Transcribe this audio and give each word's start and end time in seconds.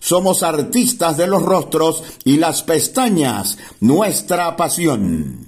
somos 0.00 0.42
artistas 0.42 1.16
de 1.16 1.26
los 1.26 1.42
rostros 1.42 2.02
y 2.24 2.36
las 2.36 2.62
pestañas, 2.62 3.58
nuestra 3.80 4.56
pasión. 4.56 5.46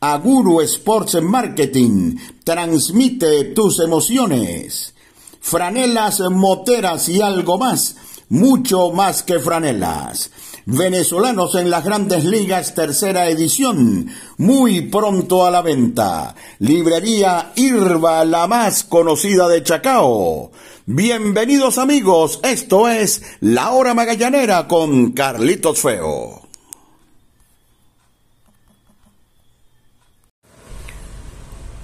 Aguru 0.00 0.60
Sports 0.62 1.22
Marketing 1.22 2.16
transmite 2.42 3.44
tus 3.54 3.78
emociones. 3.78 4.94
Franelas, 5.40 6.20
moteras 6.30 7.08
y 7.08 7.20
algo 7.20 7.56
más, 7.58 7.96
mucho 8.28 8.90
más 8.90 9.22
que 9.22 9.38
franelas. 9.38 10.30
Venezolanos 10.64 11.56
en 11.56 11.70
las 11.70 11.84
grandes 11.84 12.24
ligas, 12.24 12.74
tercera 12.74 13.28
edición, 13.28 14.08
muy 14.38 14.82
pronto 14.82 15.44
a 15.44 15.50
la 15.50 15.60
venta. 15.60 16.36
Librería 16.60 17.52
Irva, 17.56 18.24
la 18.24 18.46
más 18.46 18.84
conocida 18.84 19.48
de 19.48 19.64
Chacao. 19.64 20.52
Bienvenidos 20.86 21.78
amigos, 21.78 22.40
esto 22.42 22.88
es 22.88 23.22
La 23.38 23.70
Hora 23.70 23.94
Magallanera 23.94 24.66
con 24.66 25.12
Carlitos 25.12 25.80
Feo. 25.80 26.42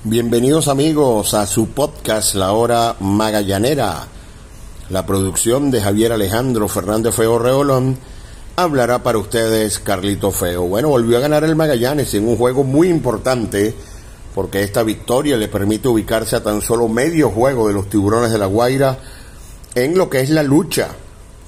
Bienvenidos 0.03 0.66
amigos 0.66 1.32
a 1.34 1.47
su 1.47 1.69
podcast 1.69 2.34
La 2.34 2.50
Hora 2.50 2.97
Magallanera. 2.98 4.08
La 4.91 5.06
producción 5.06 5.70
de 5.70 5.81
Javier 5.81 6.10
Alejandro 6.10 6.66
Fernández 6.66 7.14
Feo 7.14 7.38
Reolón 7.38 7.97
hablará 8.56 9.04
para 9.04 9.19
ustedes 9.19 9.78
Carlitos 9.78 10.34
Feo. 10.34 10.64
Bueno, 10.64 10.88
volvió 10.88 11.19
a 11.19 11.20
ganar 11.20 11.44
el 11.44 11.54
Magallanes 11.54 12.14
en 12.14 12.26
un 12.26 12.37
juego 12.37 12.64
muy 12.64 12.88
importante 12.88 13.76
porque 14.34 14.62
esta 14.62 14.83
victoria 14.83 15.37
le 15.37 15.49
permite 15.49 15.89
ubicarse 15.89 16.37
a 16.37 16.43
tan 16.43 16.61
solo 16.61 16.89
medio 16.89 17.31
juego 17.31 17.69
de 17.69 17.75
los 17.75 17.89
tiburones 17.89 18.31
de 18.31 18.39
la 18.39 18.47
Guaira 18.47 18.99
en 19.75 19.97
lo 19.97 20.09
que 20.11 20.21
es 20.21 20.31
la 20.31 20.43
lucha 20.43 20.89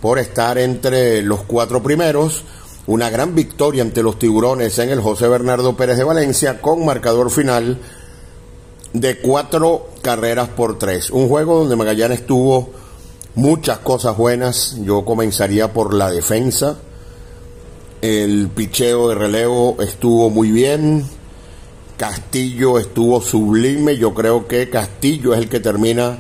por 0.01 0.19
estar 0.19 0.59
entre 0.59 1.23
los 1.23 1.43
cuatro 1.43 1.83
primeros. 1.83 2.45
Una 2.87 3.11
gran 3.11 3.35
victoria 3.35 3.83
ante 3.83 4.03
los 4.03 4.19
tiburones 4.19 4.79
en 4.79 4.91
el 4.91 5.01
José 5.01 5.29
Bernardo 5.29 5.77
Pérez 5.77 5.99
de 5.99 6.05
Valencia 6.05 6.61
con 6.61 6.85
marcador 6.85 7.31
final 7.31 7.79
de 8.93 9.21
cuatro 9.21 9.89
carreras 10.03 10.49
por 10.49 10.79
tres. 10.79 11.11
Un 11.11 11.29
juego 11.29 11.61
donde 11.61 11.77
Magallanes 11.77 12.27
tuvo 12.27 12.71
muchas 13.35 13.79
cosas 13.79 14.17
buenas. 14.17 14.77
Yo 14.83 15.05
comenzaría 15.05 15.73
por 15.73 15.95
la 15.95 16.11
defensa. 16.11 16.79
El 18.01 18.49
picheo 18.49 19.11
de 19.11 19.15
relevo 19.15 19.77
estuvo 19.81 20.31
muy 20.31 20.51
bien. 20.51 21.05
Castillo 22.01 22.79
estuvo 22.79 23.21
sublime. 23.21 23.99
Yo 23.99 24.15
creo 24.15 24.49
que 24.49 24.71
Castillo 24.71 25.35
es 25.35 25.41
el 25.41 25.51
que 25.51 25.61
termina 25.61 26.17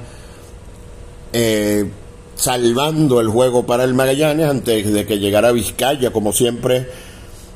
eh, 1.32 1.91
salvando 2.34 3.18
el 3.18 3.28
juego 3.28 3.64
para 3.64 3.84
el 3.84 3.94
Magallanes 3.94 4.46
antes 4.46 4.92
de 4.92 5.06
que 5.06 5.19
llegara 5.19 5.52
Vizcaya, 5.52 6.12
como 6.12 6.34
siempre, 6.34 6.86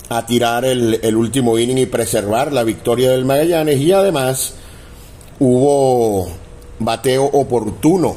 a 0.09 0.25
tirar 0.25 0.65
el, 0.65 1.01
el 1.03 1.17
último 1.17 1.59
inning 1.59 1.77
y 1.77 1.85
preservar 1.85 2.51
la 2.51 2.65
victoria 2.65 3.11
del 3.11 3.27
Magallanes. 3.27 3.77
Y 3.77 3.93
además 3.93 4.55
hubo 5.39 6.27
bateo 6.79 7.25
oportuno, 7.27 8.17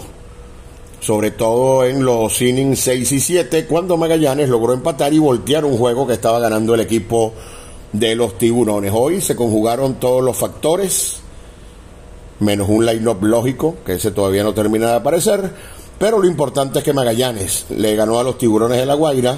sobre 1.02 1.32
todo 1.32 1.84
en 1.84 2.06
los 2.06 2.42
innings 2.42 2.80
6 2.80 3.12
y 3.12 3.20
7, 3.20 3.66
cuando 3.66 3.98
Magallanes 3.98 4.48
logró 4.48 4.74
empatar 4.74 5.14
y 5.14 5.20
voltear 5.20 5.66
un 5.66 5.78
juego 5.78 6.08
que 6.08 6.14
estaba 6.14 6.40
ganando 6.40 6.76
el 6.76 6.80
equipo 6.80 7.34
de 7.94 8.16
los 8.16 8.38
tiburones. 8.38 8.92
Hoy 8.94 9.22
se 9.22 9.36
conjugaron 9.36 9.96
todos 9.96 10.24
los 10.24 10.38
factores, 10.38 11.18
menos 12.40 12.70
un 12.70 12.86
line-up 12.86 13.24
lógico, 13.24 13.78
que 13.86 13.94
ese 13.94 14.12
todavía 14.12 14.44
no 14.44 14.54
termina 14.54 14.88
de 14.88 14.96
aparecer, 14.96 15.52
pero 15.98 16.20
lo 16.20 16.28
importante 16.28 16.80
es 16.80 16.86
que 16.86 16.94
Magallanes 16.94 17.66
le 17.70 17.96
ganó 17.96 18.20
a 18.20 18.24
los 18.24 18.38
tiburones 18.38 18.78
de 18.78 18.86
La 18.86 18.94
Guaira 18.94 19.38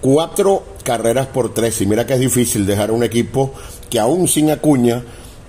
cuatro 0.00 0.62
carreras 0.84 1.28
por 1.28 1.54
tres. 1.54 1.80
Y 1.80 1.86
mira 1.86 2.06
que 2.06 2.14
es 2.14 2.20
difícil 2.20 2.66
dejar 2.66 2.90
un 2.90 3.02
equipo 3.02 3.52
que 3.90 3.98
aún 3.98 4.28
sin 4.28 4.50
acuña 4.50 5.02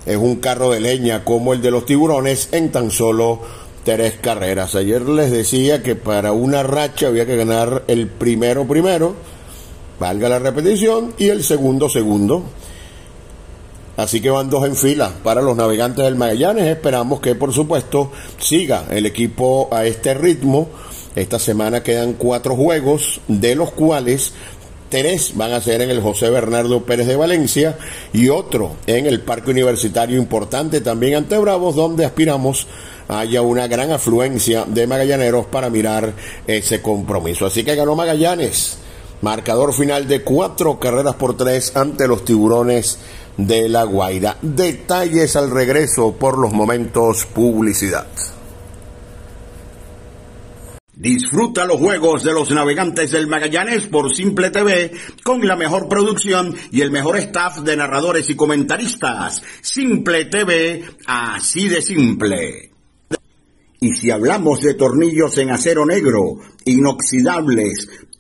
es 0.06 0.18
un 0.18 0.38
carro 0.38 0.72
de 0.72 0.80
leña 0.80 1.24
como 1.24 1.54
el 1.54 1.62
de 1.62 1.72
los 1.72 1.86
tiburones 1.86 2.50
en 2.52 2.72
tan 2.72 2.92
solo 2.92 3.40
tres 3.84 4.16
carreras. 4.22 4.76
Ayer 4.76 5.02
les 5.02 5.32
decía 5.32 5.84
que 5.84 5.96
para 5.96 6.32
una 6.32 6.64
racha 6.64 7.08
había 7.08 7.26
que 7.26 7.36
ganar 7.36 7.84
el 7.88 8.08
primero 8.08 8.66
primero 8.68 9.16
valga 10.04 10.28
la 10.28 10.38
repetición, 10.38 11.14
y 11.18 11.30
el 11.30 11.46
segundo 11.46 11.88
segundo. 11.88 12.44
Así 13.96 14.20
que 14.20 14.30
van 14.30 14.50
dos 14.50 14.66
en 14.66 14.76
fila 14.76 15.14
para 15.24 15.42
los 15.42 15.56
navegantes 15.56 16.04
del 16.04 16.18
Magallanes. 16.18 16.66
Esperamos 16.66 17.22
que, 17.22 17.36
por 17.36 17.54
supuesto, 17.54 18.12
siga 18.38 18.84
el 18.90 19.06
equipo 19.06 19.70
a 19.72 19.86
este 19.86 20.14
ritmo. 20.14 20.68
Esta 21.16 21.40
semana 21.40 21.84
quedan 21.84 22.16
cuatro 22.16 22.54
juegos, 22.58 23.22
de 23.30 23.56
los 23.56 23.72
cuales 23.72 24.34
tres 24.90 25.32
van 25.36 25.54
a 25.54 25.62
ser 25.62 25.82
en 25.82 25.90
el 25.90 26.02
José 26.02 26.30
Bernardo 26.30 26.84
Pérez 26.84 27.08
de 27.08 27.16
Valencia 27.16 27.78
y 28.12 28.28
otro 28.28 28.76
en 28.88 29.06
el 29.06 29.22
Parque 29.22 29.52
Universitario 29.52 30.18
importante 30.18 30.82
también 30.82 31.16
ante 31.16 31.38
Bravos, 31.38 31.76
donde 31.76 32.04
aspiramos 32.04 32.68
haya 33.08 33.42
una 33.42 33.68
gran 33.68 33.90
afluencia 33.92 34.66
de 34.68 34.86
magallaneros 34.86 35.46
para 35.46 35.70
mirar 35.70 36.12
ese 36.46 36.82
compromiso. 36.82 37.46
Así 37.46 37.64
que 37.64 37.76
ganó 37.76 37.96
Magallanes 37.96 38.80
Marcador 39.24 39.74
final 39.74 40.06
de 40.06 40.22
cuatro 40.22 40.78
carreras 40.78 41.16
por 41.16 41.38
tres 41.38 41.78
ante 41.78 42.10
los 42.10 42.26
tiburones 42.26 43.00
de 43.38 43.70
La 43.70 43.86
Guaira. 43.86 44.38
Detalles 44.42 45.38
al 45.38 45.50
regreso 45.50 46.14
por 46.20 46.38
los 46.38 46.52
momentos 46.52 47.26
publicidad. 47.28 48.06
Disfruta 50.94 51.64
los 51.64 51.78
juegos 51.78 52.24
de 52.24 52.34
los 52.34 52.52
navegantes 52.52 53.12
del 53.12 53.28
Magallanes 53.28 53.88
por 53.88 54.14
Simple 54.14 54.50
TV 54.50 54.92
con 55.24 55.48
la 55.48 55.56
mejor 55.56 55.88
producción 55.88 56.54
y 56.70 56.82
el 56.82 56.92
mejor 56.92 57.16
staff 57.16 57.60
de 57.60 57.78
narradores 57.78 58.30
y 58.30 58.36
comentaristas. 58.36 59.42
Simple 59.62 60.26
TV, 60.26 60.84
así 61.06 61.70
de 61.70 61.82
simple. 61.82 62.74
Y 63.84 63.94
si 63.96 64.12
hablamos 64.12 64.62
de 64.62 64.76
tornillos 64.76 65.38
en 65.38 65.52
acero 65.52 65.86
negro, 65.86 66.40
inoxidables, 66.64 67.90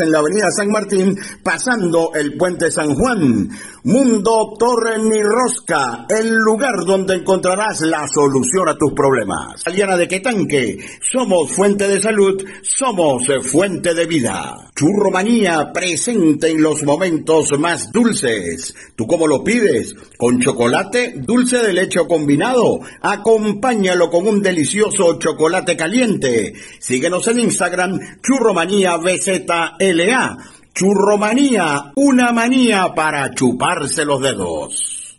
en 0.00 0.12
la 0.12 0.18
avenida 0.18 0.46
San 0.56 0.68
Martín, 0.68 1.16
pasando 1.42 2.10
el 2.14 2.36
puente 2.36 2.70
San 2.70 2.94
Juan. 2.94 3.48
Mundo 3.84 4.54
Torre 4.58 4.98
Ni 4.98 5.22
Rosca, 5.22 6.04
el 6.08 6.34
lugar 6.34 6.84
donde 6.84 7.14
encontrarás 7.14 7.80
la 7.82 8.08
solución 8.08 8.68
a 8.68 8.76
tus 8.76 8.92
problemas. 8.92 9.64
Aliana 9.64 9.96
de 9.96 10.08
Quetanque, 10.08 10.78
somos 11.00 11.52
fuente 11.52 11.86
de 11.86 12.00
salud, 12.00 12.44
somos 12.62 13.28
fuente 13.44 13.94
de 13.94 14.06
vida. 14.06 14.68
Churromanía 14.74 15.72
presente 15.72 16.50
en 16.50 16.60
los 16.60 16.82
momentos 16.82 17.56
más 17.58 17.92
dulces. 17.92 18.74
¿Tú 18.96 19.06
cómo 19.06 19.28
lo 19.28 19.44
pides? 19.44 19.94
¿Con 20.16 20.40
chocolate, 20.40 21.14
dulce 21.16 21.58
de 21.58 21.72
leche 21.72 22.00
combinado? 22.08 22.80
Acompáñalo 23.00 24.10
con 24.10 24.26
un 24.26 24.42
delicioso 24.42 25.18
chocolate 25.20 25.76
caliente. 25.76 26.52
Síguenos 26.80 27.28
en 27.28 27.40
Instagram, 27.40 27.98
Churromanía 28.22 28.96
BZLA. 28.96 30.36
Churromanía, 30.78 31.90
una 31.96 32.30
manía 32.30 32.94
para 32.94 33.34
chuparse 33.34 34.04
los 34.04 34.20
dedos. 34.20 35.18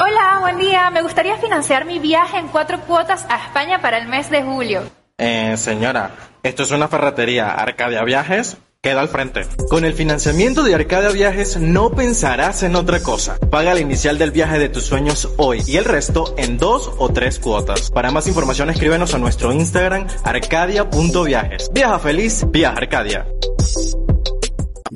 Hola, 0.00 0.38
buen 0.40 0.58
día. 0.58 0.90
Me 0.90 1.00
gustaría 1.00 1.36
financiar 1.36 1.84
mi 1.84 2.00
viaje 2.00 2.38
en 2.38 2.48
cuatro 2.48 2.80
cuotas 2.80 3.24
a 3.28 3.36
España 3.36 3.80
para 3.80 3.98
el 3.98 4.08
mes 4.08 4.30
de 4.30 4.42
julio. 4.42 4.82
Eh, 5.16 5.56
señora, 5.56 6.10
esto 6.42 6.64
es 6.64 6.72
una 6.72 6.88
ferretería. 6.88 7.52
Arcadia 7.52 8.02
Viajes 8.02 8.56
queda 8.80 9.00
al 9.00 9.08
frente. 9.08 9.42
Con 9.70 9.84
el 9.84 9.94
financiamiento 9.94 10.64
de 10.64 10.74
Arcadia 10.74 11.10
Viajes 11.10 11.58
no 11.58 11.92
pensarás 11.92 12.64
en 12.64 12.74
otra 12.74 13.00
cosa. 13.00 13.38
Paga 13.48 13.74
la 13.74 13.80
inicial 13.80 14.18
del 14.18 14.32
viaje 14.32 14.58
de 14.58 14.68
tus 14.68 14.82
sueños 14.82 15.28
hoy 15.36 15.62
y 15.68 15.76
el 15.76 15.84
resto 15.84 16.34
en 16.36 16.58
dos 16.58 16.90
o 16.98 17.10
tres 17.10 17.38
cuotas. 17.38 17.92
Para 17.92 18.10
más 18.10 18.26
información 18.26 18.70
escríbenos 18.70 19.14
a 19.14 19.18
nuestro 19.18 19.52
Instagram 19.52 20.08
arcadia.viajes. 20.24 21.70
Viaja 21.72 22.00
feliz, 22.00 22.44
viaja 22.50 22.76
Arcadia. 22.76 23.24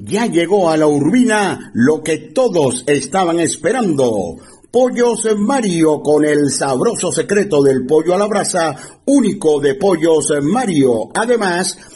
Ya 0.08 0.26
llegó 0.26 0.70
a 0.70 0.76
la 0.76 0.86
Urbina 0.86 1.72
lo 1.74 2.00
que 2.00 2.18
todos 2.18 2.84
estaban 2.86 3.40
esperando. 3.40 4.36
Pollos 4.70 5.26
Mario 5.36 6.00
con 6.00 6.24
el 6.24 6.48
sabroso 6.52 7.10
secreto 7.10 7.60
del 7.60 7.84
pollo 7.86 8.14
a 8.14 8.18
la 8.18 8.28
brasa, 8.28 8.76
único 9.06 9.58
de 9.58 9.74
Pollos 9.74 10.32
Mario. 10.42 11.10
Además, 11.12 11.76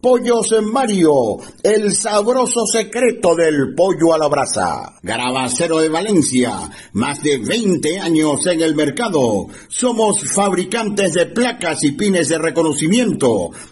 Pollos 0.00 0.54
Mario, 0.62 1.36
el 1.62 1.94
sabroso 1.94 2.64
secreto 2.64 3.34
del 3.34 3.74
pollo 3.74 4.14
a 4.14 4.18
la 4.18 4.28
brasa. 4.28 4.94
Garabacero 5.02 5.78
de 5.78 5.90
Valencia, 5.90 6.70
más 6.94 7.22
de 7.22 7.36
20 7.36 8.00
años 8.00 8.46
en 8.46 8.62
el 8.62 8.74
mercado. 8.74 9.48
Somos 9.68 10.24
fabricantes 10.32 11.12
de 11.12 11.26
placas 11.26 11.84
y 11.84 11.92
pines 11.92 12.30
de 12.30 12.38
reconocimiento, 12.38 13.50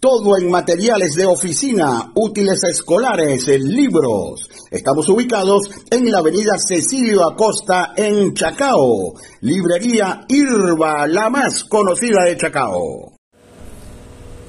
Todo 0.00 0.38
en 0.38 0.48
materiales 0.48 1.16
de 1.16 1.26
oficina, 1.26 2.12
útiles 2.14 2.62
escolares, 2.62 3.48
libros. 3.48 4.48
Estamos 4.70 5.08
ubicados 5.08 5.68
en 5.90 6.12
la 6.12 6.18
avenida 6.18 6.52
Cecilio 6.56 7.28
Acosta 7.28 7.94
en 7.96 8.32
Chacao. 8.32 9.14
Librería 9.40 10.24
Irba, 10.28 11.04
la 11.08 11.28
más 11.30 11.64
conocida 11.64 12.22
de 12.22 12.36
Chacao. 12.36 13.14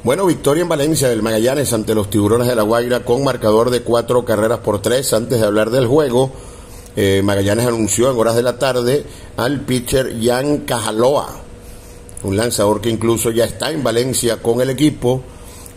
Bueno, 0.03 0.27
victoria 0.27 0.61
en 0.61 0.69
Valencia 0.69 1.09
del 1.09 1.23
Magallanes 1.23 1.73
ante 1.73 1.95
los 1.95 2.11
Tiburones 2.11 2.47
de 2.47 2.55
la 2.55 2.61
Guaira 2.61 2.99
con 2.99 3.23
marcador 3.23 3.71
de 3.71 3.81
cuatro 3.81 4.23
carreras 4.23 4.59
por 4.59 4.83
tres. 4.83 5.13
Antes 5.13 5.39
de 5.39 5.47
hablar 5.47 5.71
del 5.71 5.87
juego, 5.87 6.29
eh, 6.95 7.23
Magallanes 7.23 7.65
anunció 7.65 8.11
en 8.11 8.19
horas 8.19 8.35
de 8.35 8.43
la 8.43 8.59
tarde 8.59 9.03
al 9.35 9.61
pitcher 9.61 10.15
Jan 10.21 10.59
Cajaloa, 10.59 11.41
un 12.21 12.37
lanzador 12.37 12.81
que 12.81 12.91
incluso 12.91 13.31
ya 13.31 13.45
está 13.45 13.71
en 13.71 13.83
Valencia 13.83 14.43
con 14.43 14.61
el 14.61 14.69
equipo 14.69 15.23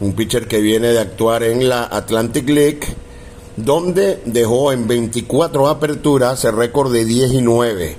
un 0.03 0.15
pitcher 0.15 0.49
que 0.49 0.61
viene 0.61 0.89
de 0.89 0.99
actuar 0.99 1.45
en 1.45 1.69
la 1.69 1.85
Atlantic 1.85 2.49
League, 2.49 2.81
donde 3.57 4.21
dejó 4.25 4.73
en 4.73 4.89
24 4.89 5.69
aperturas 5.69 6.45
el 6.45 6.57
récord 6.57 6.93
de 6.93 7.05
10 7.05 7.33
y 7.35 7.41
9. 7.41 7.97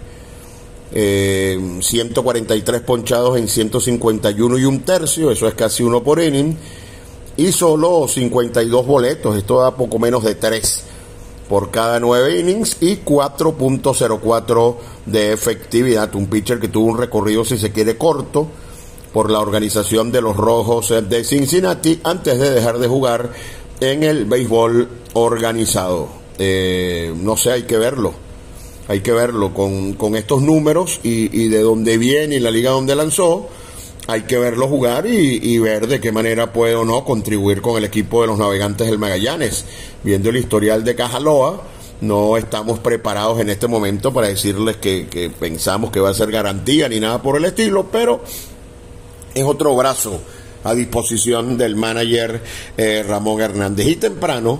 143 0.94 2.82
eh, 2.82 2.84
ponchados 2.84 3.38
en 3.38 3.48
151 3.48 4.58
y 4.58 4.66
un 4.66 4.82
tercio, 4.82 5.32
eso 5.32 5.48
es 5.48 5.56
casi 5.56 5.82
uno 5.82 6.04
por 6.04 6.22
inning. 6.22 6.56
y 7.38 7.52
solo 7.52 8.08
52 8.08 8.86
boletos, 8.86 9.38
esto 9.38 9.62
da 9.62 9.76
poco 9.76 9.98
menos 9.98 10.24
de 10.24 10.36
3 10.36 10.84
por 11.50 11.72
cada 11.72 12.00
9 12.00 12.40
innings 12.40 12.78
y 12.82 12.98
4.04 12.98 14.76
de 15.06 15.32
efectividad. 15.32 16.14
Un 16.16 16.28
pitcher 16.28 16.60
que 16.60 16.68
tuvo 16.68 16.88
un 16.88 16.98
recorrido, 16.98 17.46
si 17.46 17.58
se 17.58 17.72
quiere, 17.72 17.98
corto 17.98 18.48
por 19.14 19.30
la 19.30 19.40
organización 19.40 20.12
de 20.12 20.22
los 20.22 20.36
Rojos 20.36 20.94
de 21.08 21.24
Cincinnati 21.24 22.02
antes 22.04 22.40
de 22.40 22.52
dejar 22.52 22.80
de 22.80 22.88
jugar 22.88 23.32
en 23.80 24.04
el 24.04 24.26
béisbol 24.26 24.88
organizado. 25.14 26.10
Eh, 26.40 27.14
no 27.16 27.38
sé, 27.38 27.52
hay 27.52 27.64
que 27.64 27.78
verlo. 27.78 28.14
Hay 28.88 29.02
que 29.02 29.14
verlo 29.14 29.54
con, 29.54 29.94
con 29.94 30.16
estos 30.16 30.42
números 30.42 31.00
y, 31.04 31.42
y 31.42 31.48
de 31.48 31.62
dónde 31.62 31.98
viene 31.98 32.36
y 32.36 32.40
la 32.40 32.52
liga 32.52 32.72
donde 32.72 32.96
lanzó 32.96 33.48
hay 34.08 34.24
que 34.24 34.38
verlo 34.38 34.68
jugar 34.68 35.06
y, 35.08 35.58
ver 35.60 35.88
de 35.88 36.02
qué 36.02 36.12
manera 36.12 36.52
puede 36.52 36.76
o 36.76 36.84
no 36.84 37.06
contribuir 37.06 37.62
con 37.62 37.78
el 37.78 37.86
equipo 37.86 38.22
de 38.22 38.28
los 38.28 38.38
navegantes 38.38 38.88
del 38.88 39.00
Magallanes. 39.00 39.66
Viendo 40.04 40.30
el 40.30 40.38
historial 40.38 40.84
de 40.84 40.96
Cajaloa, 40.96 41.64
no 42.02 42.36
estamos 42.36 42.80
preparados 42.80 43.40
en 43.40 43.50
este 43.50 43.68
momento 43.68 44.12
para 44.12 44.28
decirles 44.28 44.78
que, 44.78 45.32
pensamos 45.40 45.90
que 45.90 46.02
va 46.02 46.10
a 46.10 46.14
ser 46.14 46.32
garantía 46.32 46.90
ni 46.90 47.00
nada 47.00 47.22
por 47.22 47.38
el 47.38 47.46
estilo, 47.46 47.88
pero 47.92 48.22
es 49.34 49.44
otro 49.44 49.76
brazo 49.76 50.22
a 50.64 50.74
disposición 50.74 51.58
del 51.58 51.76
manager 51.76 52.42
eh, 52.78 53.04
Ramón 53.08 53.42
Hernández. 53.42 53.88
Y 53.88 53.96
temprano, 53.98 54.60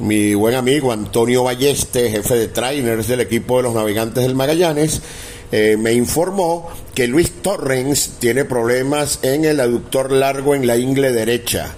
mi 0.00 0.34
buen 0.34 0.54
amigo 0.54 0.92
Antonio 0.92 1.44
Balleste, 1.44 2.10
jefe 2.10 2.34
de 2.34 2.48
trainers 2.48 3.06
del 3.06 3.20
equipo 3.20 3.58
de 3.58 3.64
los 3.64 3.74
navegantes 3.74 4.24
del 4.24 4.34
Magallanes, 4.34 5.00
eh, 5.52 5.76
me 5.76 5.92
informó 5.92 6.68
que 6.94 7.06
Luis 7.08 7.42
Torrens 7.42 8.16
tiene 8.18 8.44
problemas 8.44 9.18
en 9.22 9.44
el 9.44 9.60
aductor 9.60 10.12
largo 10.12 10.54
en 10.54 10.66
la 10.66 10.76
ingle 10.76 11.12
derecha 11.12 11.74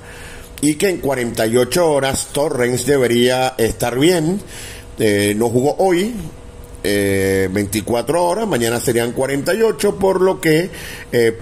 y 0.60 0.76
que 0.76 0.88
en 0.88 0.98
48 0.98 1.90
horas 1.90 2.28
Torrens 2.32 2.86
debería 2.86 3.54
estar 3.58 3.98
bien. 3.98 4.40
Eh, 4.98 5.34
no 5.36 5.48
jugó 5.48 5.74
hoy, 5.78 6.14
24 6.82 8.16
eh, 8.16 8.20
horas, 8.20 8.48
mañana 8.48 8.80
serían 8.80 9.12
48, 9.12 9.96
por 9.96 10.20
lo 10.20 10.40
que 10.40 10.70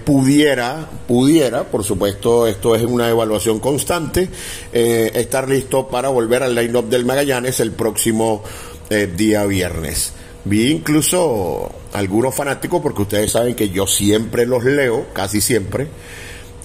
pudiera, 0.05 0.89
pudiera, 1.07 1.63
por 1.63 1.83
supuesto, 1.83 2.47
esto 2.47 2.75
es 2.75 2.83
una 2.83 3.09
evaluación 3.09 3.59
constante, 3.59 4.29
estar 4.71 5.49
listo 5.49 5.87
para 5.87 6.09
volver 6.09 6.43
al 6.43 6.55
line-up 6.55 6.89
del 6.89 7.05
Magallanes 7.05 7.59
el 7.59 7.71
próximo 7.71 8.43
día 9.15 9.45
viernes. 9.45 10.13
Vi 10.43 10.71
incluso 10.71 11.71
algunos 11.93 12.33
fanáticos, 12.33 12.81
porque 12.81 13.03
ustedes 13.03 13.31
saben 13.31 13.55
que 13.55 13.69
yo 13.69 13.85
siempre 13.87 14.45
los 14.45 14.63
leo, 14.63 15.07
casi 15.13 15.41
siempre, 15.41 15.87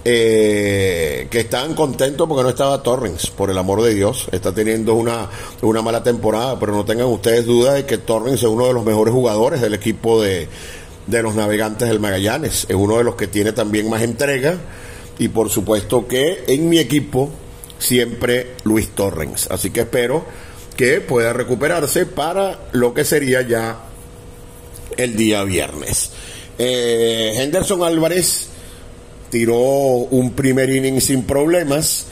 eh, 0.08 1.26
que 1.28 1.40
estaban 1.40 1.75
contentos 1.75 2.28
porque 2.28 2.44
no 2.44 2.50
estaba 2.50 2.80
Torrens, 2.80 3.28
por 3.30 3.50
el 3.50 3.58
amor 3.58 3.82
de 3.82 3.92
Dios. 3.92 4.28
Está 4.30 4.54
teniendo 4.54 4.94
una, 4.94 5.28
una 5.62 5.82
mala 5.82 6.04
temporada, 6.04 6.56
pero 6.60 6.70
no 6.70 6.84
tengan 6.84 7.08
ustedes 7.08 7.44
duda 7.44 7.72
de 7.72 7.86
que 7.86 7.98
Torrens 7.98 8.36
es 8.36 8.44
uno 8.44 8.68
de 8.68 8.72
los 8.72 8.84
mejores 8.84 9.12
jugadores 9.12 9.60
del 9.60 9.75
equipo 9.75 10.22
de, 10.22 10.46
de 11.08 11.22
los 11.25 11.34
navegantes 11.34 11.88
del 11.88 11.98
Magallanes. 11.98 12.66
Es 12.68 12.76
uno 12.76 12.98
de 12.98 13.02
los 13.02 13.16
que 13.16 13.26
tiene 13.26 13.50
también 13.50 13.90
más 13.90 14.02
entrega. 14.02 14.56
Y 15.18 15.26
por 15.26 15.50
supuesto 15.50 16.06
que 16.06 16.44
en 16.46 16.68
mi 16.68 16.78
equipo 16.78 17.28
siempre 17.80 18.54
Luis 18.62 18.90
Torrens. 18.90 19.48
Así 19.50 19.70
que 19.70 19.80
espero 19.80 20.25
que 20.76 21.00
pueda 21.00 21.32
recuperarse 21.32 22.06
para 22.06 22.68
lo 22.70 22.94
que 22.94 23.04
sería 23.04 23.42
ya 23.42 23.80
el 24.96 25.16
día 25.16 25.42
viernes. 25.42 26.12
Eh, 26.58 27.32
Henderson 27.38 27.82
Álvarez 27.82 28.50
tiró 29.30 29.56
un 29.56 30.33
primer 30.33 30.71
inning 30.71 31.00
sin 31.00 31.23
problemas. 31.25 32.06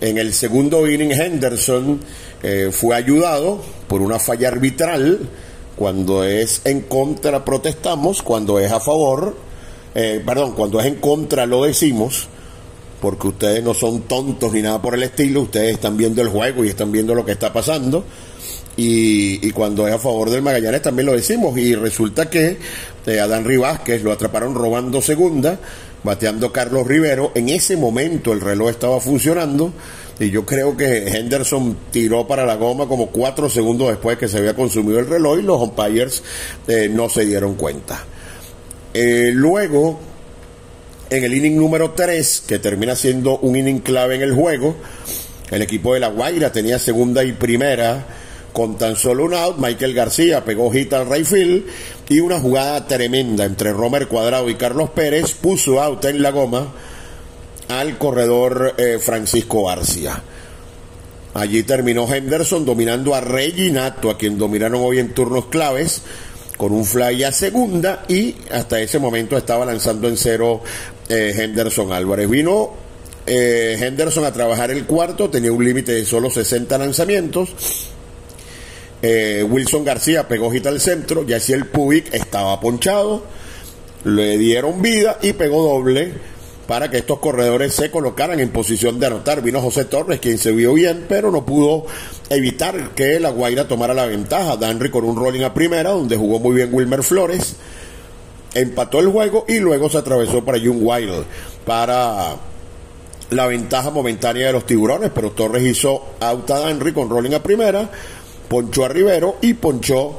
En 0.00 0.18
el 0.18 0.34
segundo 0.34 0.90
inning 0.90 1.12
Henderson 1.12 2.00
eh, 2.42 2.70
fue 2.72 2.96
ayudado 2.96 3.60
por 3.88 4.02
una 4.02 4.18
falla 4.18 4.48
arbitral. 4.48 5.20
Cuando 5.76 6.24
es 6.24 6.60
en 6.64 6.82
contra 6.82 7.44
protestamos, 7.44 8.22
cuando 8.22 8.58
es 8.58 8.70
a 8.70 8.80
favor, 8.80 9.36
eh, 9.94 10.22
perdón, 10.24 10.52
cuando 10.52 10.80
es 10.80 10.86
en 10.86 10.96
contra 10.96 11.46
lo 11.46 11.64
decimos 11.64 12.28
porque 13.02 13.26
ustedes 13.26 13.64
no 13.64 13.74
son 13.74 14.02
tontos 14.02 14.52
ni 14.52 14.62
nada 14.62 14.80
por 14.80 14.94
el 14.94 15.02
estilo, 15.02 15.40
ustedes 15.40 15.72
están 15.72 15.96
viendo 15.96 16.22
el 16.22 16.28
juego 16.28 16.64
y 16.64 16.68
están 16.68 16.92
viendo 16.92 17.16
lo 17.16 17.24
que 17.24 17.32
está 17.32 17.52
pasando. 17.52 18.04
Y, 18.76 19.50
cuando 19.50 19.86
es 19.86 19.92
a 19.92 19.98
favor 19.98 20.30
del 20.30 20.40
Magallanes 20.40 20.82
también 20.82 21.06
lo 21.06 21.12
decimos. 21.12 21.58
Y 21.58 21.74
resulta 21.74 22.30
que 22.30 22.56
eh, 23.06 23.20
Adán 23.20 23.44
Rivásquez 23.44 24.02
lo 24.04 24.12
atraparon 24.12 24.54
robando 24.54 25.02
segunda, 25.02 25.58
bateando 26.04 26.52
Carlos 26.52 26.86
Rivero. 26.86 27.32
En 27.34 27.48
ese 27.48 27.76
momento 27.76 28.32
el 28.32 28.40
reloj 28.40 28.70
estaba 28.70 29.00
funcionando. 29.00 29.72
Y 30.18 30.30
yo 30.30 30.44
creo 30.44 30.76
que 30.76 31.08
Henderson 31.08 31.76
tiró 31.90 32.26
para 32.26 32.44
la 32.44 32.56
goma 32.56 32.86
como 32.86 33.08
cuatro 33.08 33.48
segundos 33.48 33.88
después 33.88 34.18
que 34.18 34.28
se 34.28 34.38
había 34.38 34.54
consumido 34.54 34.98
el 34.98 35.08
reloj 35.08 35.38
y 35.38 35.42
los 35.42 35.60
umpires 35.60 36.22
eh, 36.68 36.88
no 36.88 37.08
se 37.08 37.24
dieron 37.24 37.54
cuenta. 37.54 38.04
Eh, 38.94 39.30
luego 39.32 39.98
en 41.12 41.24
el 41.24 41.34
inning 41.34 41.56
número 41.56 41.90
3, 41.90 42.44
que 42.46 42.58
termina 42.58 42.96
siendo 42.96 43.38
un 43.38 43.56
inning 43.56 43.80
clave 43.80 44.14
en 44.14 44.22
el 44.22 44.32
juego. 44.32 44.76
El 45.50 45.60
equipo 45.60 45.92
de 45.92 46.00
La 46.00 46.08
Guaira 46.08 46.50
tenía 46.52 46.78
segunda 46.78 47.22
y 47.22 47.32
primera 47.32 48.06
con 48.52 48.76
tan 48.76 48.96
solo 48.96 49.24
un 49.24 49.34
out. 49.34 49.58
Michael 49.58 49.94
García 49.94 50.44
pegó 50.44 50.70
hit 50.70 50.92
al 50.92 51.08
Rayfield 51.08 51.64
y 52.08 52.20
una 52.20 52.40
jugada 52.40 52.86
tremenda 52.86 53.44
entre 53.44 53.72
Romer 53.72 54.08
Cuadrado 54.08 54.48
y 54.50 54.54
Carlos 54.54 54.90
Pérez 54.90 55.34
puso 55.34 55.80
out 55.82 56.04
en 56.04 56.22
la 56.22 56.30
goma 56.30 56.72
al 57.68 57.98
corredor 57.98 58.74
eh, 58.76 58.98
Francisco 59.00 59.66
García. 59.66 60.22
Allí 61.34 61.62
terminó 61.62 62.12
Henderson 62.12 62.64
dominando 62.64 63.14
a 63.14 63.20
Reginato, 63.20 64.10
a 64.10 64.18
quien 64.18 64.36
dominaron 64.36 64.82
hoy 64.82 64.98
en 64.98 65.14
turnos 65.14 65.46
claves 65.46 66.02
con 66.58 66.72
un 66.72 66.84
fly 66.84 67.24
a 67.24 67.32
segunda 67.32 68.04
y 68.08 68.36
hasta 68.50 68.80
ese 68.80 68.98
momento 68.98 69.36
estaba 69.36 69.64
lanzando 69.64 70.08
en 70.08 70.16
cero 70.16 70.62
eh, 71.08 71.34
Henderson 71.36 71.92
Álvarez. 71.92 72.28
Vino 72.28 72.70
eh, 73.26 73.76
Henderson 73.80 74.24
a 74.24 74.32
trabajar 74.32 74.70
el 74.70 74.84
cuarto, 74.84 75.30
tenía 75.30 75.52
un 75.52 75.64
límite 75.64 75.92
de 75.92 76.04
solo 76.04 76.30
60 76.30 76.76
lanzamientos. 76.78 77.50
Eh, 79.02 79.44
Wilson 79.48 79.84
García 79.84 80.28
pegó 80.28 80.50
hit 80.52 80.66
al 80.66 80.80
centro, 80.80 81.26
ya 81.26 81.40
si 81.40 81.52
el 81.52 81.66
Pubic 81.66 82.14
estaba 82.14 82.60
ponchado, 82.60 83.24
le 84.04 84.38
dieron 84.38 84.80
vida 84.80 85.18
y 85.20 85.32
pegó 85.32 85.62
doble 85.62 86.12
para 86.66 86.88
que 86.88 86.98
estos 86.98 87.18
corredores 87.18 87.74
se 87.74 87.90
colocaran 87.90 88.38
en 88.38 88.50
posición 88.50 89.00
de 89.00 89.06
anotar. 89.06 89.42
Vino 89.42 89.60
José 89.60 89.84
Torres, 89.86 90.20
quien 90.20 90.38
se 90.38 90.52
vio 90.52 90.74
bien, 90.74 91.06
pero 91.08 91.30
no 91.30 91.44
pudo 91.44 91.86
evitar 92.30 92.90
que 92.90 93.18
la 93.18 93.30
Guaira 93.30 93.66
tomara 93.66 93.92
la 93.92 94.06
ventaja. 94.06 94.56
Danry 94.56 94.90
con 94.90 95.04
un 95.04 95.16
rolling 95.16 95.42
a 95.42 95.52
primera, 95.52 95.90
donde 95.90 96.16
jugó 96.16 96.38
muy 96.38 96.54
bien 96.54 96.70
Wilmer 96.72 97.02
Flores, 97.02 97.56
empató 98.54 99.00
el 99.00 99.08
juego 99.08 99.44
y 99.48 99.58
luego 99.58 99.90
se 99.90 99.98
atravesó 99.98 100.44
para 100.44 100.58
Jung 100.58 100.80
Wild 100.80 101.24
para 101.64 102.36
la 103.30 103.46
ventaja 103.46 103.90
momentánea 103.90 104.46
de 104.46 104.52
los 104.52 104.66
tiburones, 104.66 105.10
pero 105.14 105.30
Torres 105.32 105.62
hizo 105.62 106.14
out 106.20 106.50
a 106.50 106.60
Danry 106.60 106.92
con 106.92 107.08
rolling 107.08 107.32
a 107.32 107.42
primera, 107.42 107.90
ponchó 108.52 108.84
a 108.84 108.88
Rivero 108.88 109.36
y 109.40 109.54
ponchó 109.54 110.18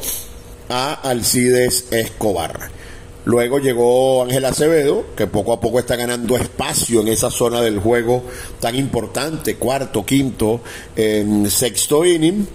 a 0.68 0.94
Alcides 0.94 1.86
Escobar. 1.92 2.72
Luego 3.26 3.60
llegó 3.60 4.24
Ángel 4.24 4.46
Acevedo, 4.46 5.06
que 5.16 5.28
poco 5.28 5.54
a 5.54 5.62
poco 5.62 5.78
está 5.78 5.96
ganando 5.96 6.36
espacio 6.36 7.02
en 7.02 7.10
esa 7.10 7.30
zona 7.30 7.62
del 7.62 7.78
juego 7.78 8.24
tan 8.60 8.76
importante, 8.76 9.58
cuarto, 9.58 10.04
quinto, 10.04 10.62
en 10.96 11.48
sexto 11.48 12.04
inning. 12.06 12.48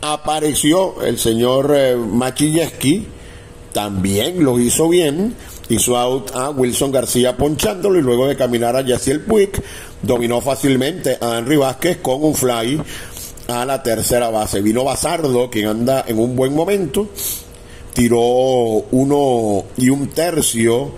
Apareció 0.00 1.02
el 1.02 1.18
señor 1.18 1.74
eh, 1.76 1.94
también 3.74 4.42
lo 4.42 4.58
hizo 4.58 4.88
bien, 4.88 5.34
hizo 5.68 5.98
out 5.98 6.30
a 6.34 6.48
Wilson 6.48 6.90
García 6.90 7.36
ponchándolo 7.36 7.98
y 7.98 8.02
luego 8.02 8.26
de 8.26 8.34
caminar 8.34 8.76
a 8.76 8.80
Yaciel 8.80 9.20
Puig, 9.20 9.50
dominó 10.02 10.40
fácilmente 10.40 11.18
a 11.20 11.38
Henry 11.38 11.58
Vázquez 11.58 11.98
con 11.98 12.24
un 12.24 12.34
fly 12.34 12.80
a 13.48 13.64
la 13.64 13.82
tercera 13.82 14.30
base. 14.30 14.60
Vino 14.60 14.84
Bazardo, 14.84 15.50
quien 15.50 15.66
anda 15.66 16.04
en 16.06 16.18
un 16.18 16.36
buen 16.36 16.54
momento, 16.54 17.08
tiró 17.94 18.20
uno 18.20 19.64
y 19.76 19.88
un 19.88 20.08
tercio 20.08 20.90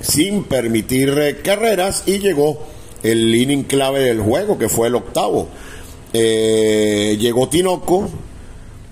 sin 0.00 0.44
permitir 0.44 1.40
carreras 1.42 2.04
y 2.06 2.18
llegó 2.18 2.58
el 3.02 3.34
inning 3.34 3.64
clave 3.64 4.00
del 4.00 4.20
juego, 4.20 4.58
que 4.58 4.68
fue 4.68 4.88
el 4.88 4.94
octavo. 4.94 5.48
Eh, 6.12 7.16
llegó 7.18 7.48
Tinoco, 7.48 8.08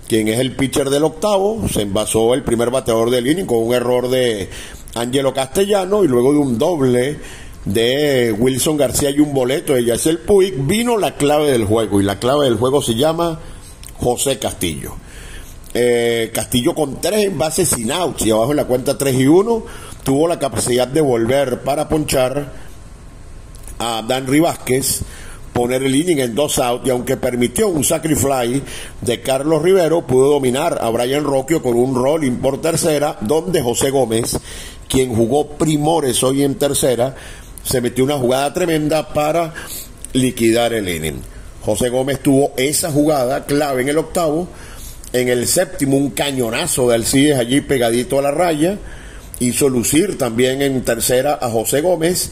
quien 0.07 0.27
es 0.27 0.39
el 0.39 0.55
pitcher 0.55 0.89
del 0.89 1.03
octavo, 1.03 1.67
se 1.71 1.83
envasó 1.83 2.33
el 2.33 2.43
primer 2.43 2.71
bateador 2.71 3.11
del 3.11 3.27
inning 3.27 3.45
con 3.45 3.59
un 3.59 3.73
error 3.73 4.09
de 4.09 4.49
Angelo 4.95 5.33
Castellano 5.33 6.03
y 6.03 6.07
luego 6.07 6.33
de 6.33 6.39
un 6.39 6.57
doble 6.57 7.19
de 7.65 8.31
Wilson 8.37 8.77
García 8.77 9.11
y 9.11 9.19
un 9.19 9.33
boleto 9.33 9.73
de 9.73 9.85
Yacel 9.85 10.19
Puig, 10.19 10.55
vino 10.65 10.97
la 10.97 11.15
clave 11.15 11.51
del 11.51 11.65
juego 11.65 12.01
y 12.01 12.03
la 12.03 12.19
clave 12.19 12.45
del 12.45 12.57
juego 12.57 12.81
se 12.81 12.95
llama 12.95 13.39
José 13.99 14.39
Castillo. 14.39 14.95
Eh, 15.73 16.31
Castillo 16.33 16.75
con 16.75 16.99
tres 16.99 17.25
envases 17.25 17.69
sin 17.69 17.91
outs 17.91 18.25
y 18.25 18.31
abajo 18.31 18.51
en 18.51 18.57
la 18.57 18.65
cuenta 18.65 18.97
3 18.97 19.15
y 19.15 19.27
1 19.27 19.63
tuvo 20.03 20.27
la 20.27 20.37
capacidad 20.37 20.87
de 20.87 20.99
volver 20.99 21.61
para 21.61 21.87
ponchar 21.87 22.51
a 23.79 24.03
Dan 24.05 24.25
Vázquez 24.41 25.03
poner 25.53 25.83
el 25.83 25.95
inning 25.95 26.19
en 26.19 26.35
dos 26.35 26.59
outs 26.59 26.85
y 26.87 26.89
aunque 26.89 27.17
permitió 27.17 27.67
un 27.67 27.83
sacrifice 27.83 28.61
de 29.01 29.21
Carlos 29.21 29.61
Rivero, 29.61 30.05
pudo 30.05 30.31
dominar 30.31 30.77
a 30.81 30.89
Brian 30.89 31.23
Rocchio 31.23 31.61
con 31.61 31.75
un 31.75 31.95
rolling 31.95 32.37
por 32.37 32.61
tercera, 32.61 33.17
donde 33.21 33.61
José 33.61 33.91
Gómez, 33.91 34.39
quien 34.87 35.13
jugó 35.13 35.47
primores 35.47 36.23
hoy 36.23 36.43
en 36.43 36.55
tercera, 36.55 37.15
se 37.63 37.81
metió 37.81 38.03
una 38.03 38.17
jugada 38.17 38.53
tremenda 38.53 39.13
para 39.13 39.53
liquidar 40.13 40.73
el 40.73 40.89
inning. 40.89 41.21
José 41.63 41.89
Gómez 41.89 42.19
tuvo 42.19 42.53
esa 42.57 42.91
jugada 42.91 43.45
clave 43.45 43.83
en 43.83 43.89
el 43.89 43.97
octavo, 43.97 44.47
en 45.13 45.29
el 45.29 45.47
séptimo 45.47 45.97
un 45.97 46.11
cañonazo 46.11 46.89
de 46.89 46.95
Alcides 46.95 47.37
allí 47.37 47.61
pegadito 47.61 48.17
a 48.17 48.23
la 48.23 48.31
raya, 48.31 48.77
hizo 49.39 49.69
lucir 49.69 50.17
también 50.17 50.61
en 50.61 50.83
tercera 50.83 51.37
a 51.41 51.49
José 51.49 51.81
Gómez 51.81 52.31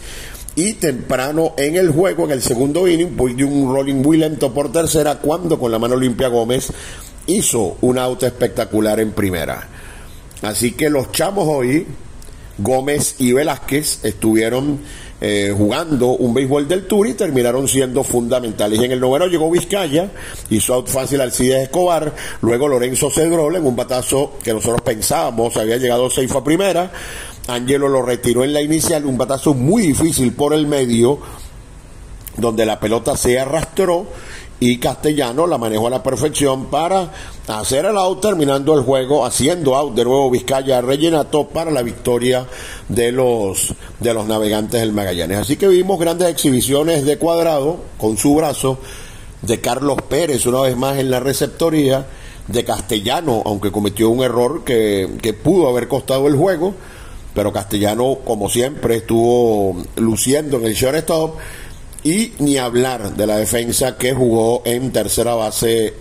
y 0.55 0.73
temprano 0.73 1.53
en 1.57 1.75
el 1.75 1.89
juego, 1.89 2.25
en 2.25 2.31
el 2.31 2.41
segundo 2.41 2.87
inning, 2.87 3.15
pues 3.15 3.35
dio 3.35 3.47
un 3.47 3.73
rolling 3.73 3.95
muy 3.95 4.17
lento 4.17 4.53
por 4.53 4.71
tercera 4.71 5.15
cuando 5.15 5.59
con 5.59 5.71
la 5.71 5.79
mano 5.79 5.95
limpia 5.95 6.27
Gómez 6.27 6.71
hizo 7.27 7.77
un 7.81 7.97
auto 7.97 8.25
espectacular 8.25 8.99
en 8.99 9.11
primera. 9.11 9.67
Así 10.41 10.71
que 10.71 10.89
los 10.89 11.11
chamos 11.11 11.47
hoy, 11.47 11.85
Gómez 12.57 13.15
y 13.19 13.33
Velázquez, 13.33 14.03
estuvieron 14.03 14.79
eh, 15.21 15.53
jugando 15.55 16.11
un 16.11 16.33
béisbol 16.33 16.67
del 16.67 16.87
Tour 16.87 17.07
y 17.07 17.13
terminaron 17.13 17.67
siendo 17.67 18.03
fundamentales. 18.03 18.79
Y 18.79 18.85
en 18.85 18.93
el 18.93 18.99
noveno 18.99 19.27
llegó 19.27 19.51
Vizcaya, 19.51 20.09
hizo 20.49 20.73
out 20.73 20.87
fácil 20.87 21.19
Alcides 21.19 21.63
Escobar, 21.63 22.13
luego 22.41 22.67
Lorenzo 22.67 23.09
Cedrol 23.09 23.55
en 23.55 23.65
un 23.65 23.75
batazo 23.75 24.33
que 24.43 24.53
nosotros 24.53 24.81
pensábamos 24.81 25.57
había 25.57 25.77
llegado 25.77 26.09
safe 26.09 26.37
a 26.37 26.43
primera. 26.43 26.91
Angelo 27.47 27.89
lo 27.89 28.01
retiró 28.01 28.43
en 28.43 28.53
la 28.53 28.61
inicial, 28.61 29.05
un 29.05 29.17
batazo 29.17 29.53
muy 29.53 29.81
difícil 29.81 30.33
por 30.33 30.53
el 30.53 30.67
medio, 30.67 31.19
donde 32.37 32.65
la 32.65 32.79
pelota 32.79 33.17
se 33.17 33.39
arrastró 33.39 34.07
y 34.59 34.77
Castellano 34.77 35.47
la 35.47 35.57
manejó 35.57 35.87
a 35.87 35.91
la 35.91 36.03
perfección 36.03 36.65
para 36.65 37.11
hacer 37.47 37.85
el 37.85 37.97
out, 37.97 38.21
terminando 38.21 38.73
el 38.73 38.81
juego, 38.81 39.25
haciendo 39.25 39.75
out 39.75 39.95
de 39.95 40.03
nuevo 40.03 40.29
Vizcaya 40.29 40.81
Rellenato 40.81 41.47
para 41.47 41.71
la 41.71 41.81
victoria 41.81 42.45
de 42.89 43.11
los, 43.11 43.73
de 43.99 44.13
los 44.13 44.27
navegantes 44.27 44.81
del 44.81 44.91
Magallanes. 44.91 45.37
Así 45.37 45.55
que 45.55 45.67
vimos 45.67 45.99
grandes 45.99 46.27
exhibiciones 46.29 47.05
de 47.05 47.17
cuadrado 47.17 47.77
con 47.97 48.17
su 48.17 48.35
brazo, 48.35 48.79
de 49.41 49.61
Carlos 49.61 50.01
Pérez 50.09 50.45
una 50.45 50.61
vez 50.61 50.75
más 50.75 50.97
en 50.97 51.09
la 51.09 51.19
receptoría, 51.21 52.05
de 52.47 52.63
Castellano, 52.65 53.43
aunque 53.45 53.71
cometió 53.71 54.09
un 54.09 54.23
error 54.23 54.63
que, 54.63 55.17
que 55.21 55.33
pudo 55.33 55.69
haber 55.69 55.87
costado 55.87 56.27
el 56.27 56.35
juego, 56.35 56.73
pero 57.35 57.53
Castellano, 57.53 58.17
como 58.25 58.49
siempre, 58.49 58.97
estuvo 58.97 59.77
luciendo 59.97 60.57
en 60.57 60.65
el 60.65 60.73
shortstop 60.73 61.35
y 62.03 62.33
ni 62.39 62.57
hablar 62.57 63.15
de 63.15 63.27
la 63.27 63.37
defensa 63.37 63.97
que 63.97 64.13
jugó 64.13 64.61
en 64.65 64.91
tercera 64.91 65.35
base 65.35 65.95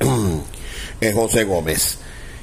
José 1.14 1.44
Gómez. 1.44 1.98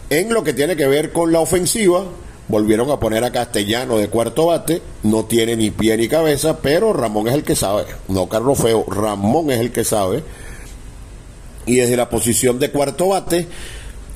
En 0.09 0.33
lo 0.33 0.43
que 0.43 0.53
tiene 0.53 0.75
que 0.75 0.87
ver 0.87 1.11
con 1.11 1.31
la 1.31 1.39
ofensiva, 1.39 2.05
volvieron 2.47 2.91
a 2.91 2.99
poner 2.99 3.23
a 3.23 3.31
Castellano 3.31 3.97
de 3.97 4.07
cuarto 4.07 4.47
bate, 4.47 4.81
no 5.03 5.25
tiene 5.25 5.55
ni 5.55 5.71
pie 5.71 5.97
ni 5.97 6.07
cabeza, 6.07 6.59
pero 6.61 6.93
Ramón 6.93 7.27
es 7.27 7.33
el 7.33 7.43
que 7.43 7.55
sabe, 7.55 7.85
no 8.07 8.29
Carlos 8.29 8.59
Feo, 8.59 8.85
Ramón 8.87 9.51
es 9.51 9.59
el 9.59 9.71
que 9.71 9.83
sabe. 9.83 10.23
Y 11.65 11.77
desde 11.77 11.97
la 11.97 12.09
posición 12.09 12.59
de 12.59 12.69
cuarto 12.69 13.07
bate, 13.07 13.47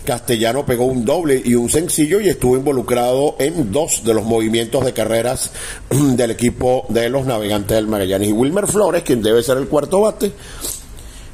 Castellano 0.10 0.66
pegó 0.66 0.86
un 0.86 1.06
doble 1.06 1.40
y 1.46 1.54
un 1.54 1.70
sencillo 1.70 2.20
y 2.20 2.30
estuvo 2.30 2.58
involucrado 2.58 3.36
en 3.38 3.72
dos 3.72 4.04
de 4.04 4.16
los 4.16 4.26
movimientos 4.26 4.84
de 4.84 4.92
carreras 4.92 5.52
del 5.92 6.32
equipo 6.32 6.88
de 6.90 7.10
los 7.10 7.28
navegantes 7.28 7.76
del 7.76 7.86
Magallanes. 7.86 8.30
Y 8.30 8.32
Wilmer 8.32 8.66
Flores, 8.66 9.04
quien 9.04 9.22
debe 9.22 9.44
ser 9.44 9.60
el 9.60 9.68
cuarto 9.68 10.02
bate, 10.02 10.32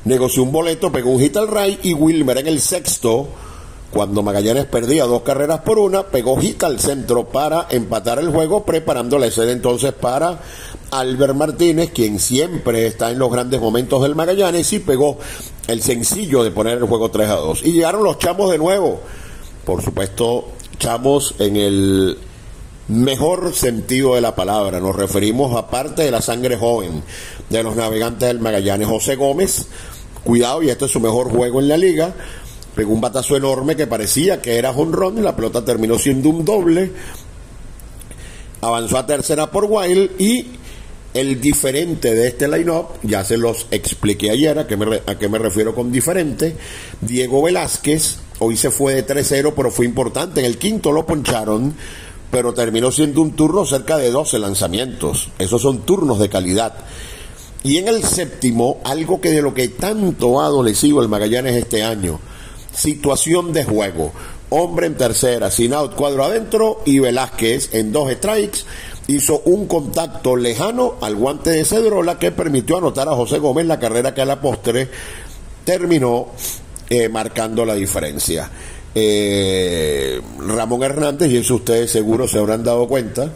negoció 0.03 0.44
un 0.44 0.51
boleto, 0.51 0.91
pegó 0.91 1.12
un 1.12 1.22
hit 1.22 1.38
al 1.38 1.48
ray 1.48 1.79
y 1.84 1.94
Wilmer 1.94 2.39
en 2.39 2.48
el 2.48 2.60
sexto, 2.60 3.29
cuando 3.95 4.23
Magallanes 4.23 4.65
perdía 4.65 5.05
dos 5.05 5.21
carreras 5.21 5.61
por 5.61 5.79
una, 5.79 6.07
pegó 6.07 6.35
hit 6.35 6.61
al 6.65 6.81
centro 6.81 7.29
para 7.29 7.67
empatar 7.69 8.19
el 8.19 8.29
juego, 8.29 8.65
preparando 8.65 9.17
la 9.17 9.27
escena 9.27 9.53
entonces 9.53 9.93
para 9.93 10.41
Albert 10.91 11.33
Martínez, 11.33 11.91
quien 11.91 12.19
siempre 12.19 12.87
está 12.87 13.09
en 13.09 13.19
los 13.19 13.31
grandes 13.31 13.61
momentos 13.61 14.01
del 14.01 14.13
Magallanes 14.13 14.73
y 14.73 14.79
pegó 14.79 15.17
el 15.67 15.81
sencillo 15.81 16.43
de 16.43 16.51
poner 16.51 16.77
el 16.77 16.83
juego 16.83 17.09
3 17.09 17.29
a 17.29 17.35
2. 17.35 17.61
Y 17.63 17.71
llegaron 17.71 18.03
los 18.03 18.19
chamos 18.19 18.51
de 18.51 18.57
nuevo. 18.57 18.99
Por 19.63 19.81
supuesto, 19.81 20.49
chamos 20.77 21.34
en 21.39 21.55
el 21.55 22.17
mejor 22.89 23.55
sentido 23.55 24.15
de 24.15 24.21
la 24.21 24.36
palabra. 24.36 24.81
Nos 24.81 24.97
referimos 24.97 25.55
a 25.55 25.69
parte 25.69 26.03
de 26.03 26.12
la 26.12 26.21
sangre 26.21 26.58
joven 26.58 27.01
de 27.49 27.63
los 27.63 27.77
navegantes 27.77 28.27
del 28.27 28.41
Magallanes. 28.41 28.89
José 28.89 29.15
Gómez, 29.15 29.67
cuidado, 30.25 30.62
y 30.63 30.69
este 30.69 30.84
es 30.84 30.91
su 30.91 30.99
mejor 30.99 31.31
juego 31.31 31.62
en 31.62 31.69
la 31.69 31.77
liga. 31.77 32.13
Pegó 32.75 32.93
un 32.93 33.01
batazo 33.01 33.38
enorme 33.38 33.75
que 33.75 33.88
parecía 33.88 34.41
que 34.41 34.57
era 34.57 34.73
jonrón 34.73 35.23
la 35.23 35.35
pelota 35.35 35.63
terminó 35.63 35.97
siendo 35.97 36.29
un 36.29 36.43
doble. 36.43 36.91
Avanzó 38.61 38.97
a 38.97 39.05
tercera 39.05 39.49
por 39.49 39.65
Wild 39.65 40.19
y 40.19 40.47
el 41.13 41.39
diferente 41.39 42.13
de 42.13 42.27
este 42.27 42.45
line-up, 42.49 42.88
ya 43.03 43.23
se 43.23 43.38
los 43.38 43.67
expliqué 43.71 44.31
ayer 44.31 44.59
a 44.59 44.67
qué, 44.67 44.75
me, 44.75 45.01
a 45.05 45.17
qué 45.17 45.29
me 45.29 45.38
refiero 45.38 45.73
con 45.73 45.89
diferente. 45.89 46.57
Diego 46.99 47.41
Velázquez, 47.41 48.17
hoy 48.39 48.57
se 48.57 48.69
fue 48.69 48.95
de 48.95 49.07
3-0, 49.07 49.53
pero 49.55 49.71
fue 49.71 49.85
importante. 49.85 50.41
En 50.41 50.45
el 50.45 50.57
quinto 50.57 50.91
lo 50.91 51.05
poncharon, 51.05 51.73
pero 52.29 52.53
terminó 52.53 52.91
siendo 52.91 53.21
un 53.21 53.31
turno 53.31 53.65
cerca 53.65 53.95
de 53.95 54.11
12 54.11 54.39
lanzamientos. 54.39 55.29
Esos 55.39 55.61
son 55.61 55.85
turnos 55.85 56.19
de 56.19 56.27
calidad. 56.27 56.73
Y 57.63 57.77
en 57.77 57.88
el 57.88 58.03
séptimo, 58.03 58.81
algo 58.83 59.21
que 59.21 59.29
de 59.29 59.41
lo 59.41 59.53
que 59.53 59.69
tanto 59.69 60.41
ha 60.41 60.47
adolecido 60.47 61.01
el 61.01 61.07
Magallanes 61.07 61.55
este 61.55 61.81
año, 61.81 62.19
situación 62.75 63.53
de 63.53 63.63
juego. 63.63 64.11
Hombre 64.49 64.88
en 64.88 64.95
tercera, 64.95 65.49
sin 65.49 65.73
out, 65.73 65.95
cuadro 65.95 66.23
adentro 66.23 66.81
y 66.85 66.99
Velázquez 66.99 67.73
en 67.73 67.91
dos 67.91 68.11
strikes 68.11 68.59
hizo 69.07 69.41
un 69.45 69.67
contacto 69.67 70.35
lejano 70.35 70.95
al 71.01 71.15
guante 71.15 71.51
de 71.51 71.65
Cedrola 71.65 72.17
que 72.19 72.31
permitió 72.31 72.77
anotar 72.77 73.07
a 73.07 73.15
José 73.15 73.39
Gómez 73.39 73.65
la 73.65 73.79
carrera 73.79 74.13
que 74.13 74.21
a 74.21 74.25
la 74.25 74.41
postre 74.41 74.89
terminó 75.63 76.27
eh, 76.89 77.09
marcando 77.09 77.65
la 77.65 77.75
diferencia. 77.75 78.49
Eh, 78.93 80.21
Ramón 80.39 80.83
Hernández, 80.83 81.29
y 81.31 81.38
eso 81.38 81.55
ustedes 81.55 81.91
seguro 81.91 82.27
se 82.27 82.39
habrán 82.39 82.63
dado 82.63 82.88
cuenta, 82.88 83.31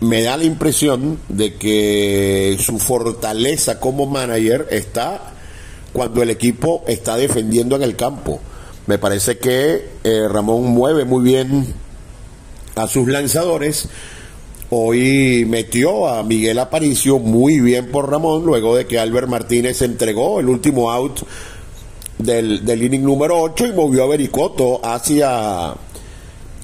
me 0.00 0.22
da 0.22 0.36
la 0.36 0.44
impresión 0.44 1.18
de 1.28 1.54
que 1.54 2.56
su 2.60 2.78
fortaleza 2.78 3.80
como 3.80 4.06
manager 4.06 4.68
está 4.70 5.32
cuando 5.98 6.22
el 6.22 6.30
equipo 6.30 6.84
está 6.86 7.16
defendiendo 7.16 7.74
en 7.74 7.82
el 7.82 7.96
campo. 7.96 8.38
Me 8.86 8.98
parece 8.98 9.38
que 9.38 9.88
eh, 10.04 10.28
Ramón 10.28 10.66
mueve 10.66 11.04
muy 11.04 11.24
bien 11.24 11.74
a 12.76 12.86
sus 12.86 13.08
lanzadores, 13.08 13.88
Hoy 14.70 15.46
metió 15.48 16.06
a 16.06 16.22
Miguel 16.22 16.58
Aparicio 16.58 17.18
muy 17.18 17.58
bien 17.58 17.90
por 17.90 18.10
Ramón, 18.10 18.44
luego 18.44 18.76
de 18.76 18.86
que 18.86 18.98
Albert 18.98 19.26
Martínez 19.26 19.80
entregó 19.80 20.40
el 20.40 20.48
último 20.50 20.92
out 20.92 21.20
del, 22.18 22.66
del 22.66 22.82
inning 22.82 23.02
número 23.02 23.40
8 23.40 23.66
y 23.66 23.72
movió 23.72 24.04
a 24.04 24.08
Bericoto 24.08 24.78
hacia, 24.84 25.72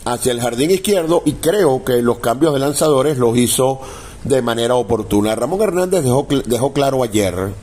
hacia 0.05 0.33
el 0.33 0.40
jardín 0.40 0.70
izquierdo 0.70 1.23
y 1.25 1.33
creo 1.33 1.83
que 1.83 2.03
los 2.03 2.18
cambios 2.18 2.53
de 2.53 2.61
lanzadores 2.61 3.16
los 3.16 3.38
hizo 3.38 3.81
de 4.23 4.42
manera 4.42 4.75
oportuna. 4.75 5.35
Ramón 5.35 5.62
Hernández 5.62 6.05
dejó, 6.05 6.27
dejó 6.44 6.75
claro 6.75 7.03
ayer 7.03 7.55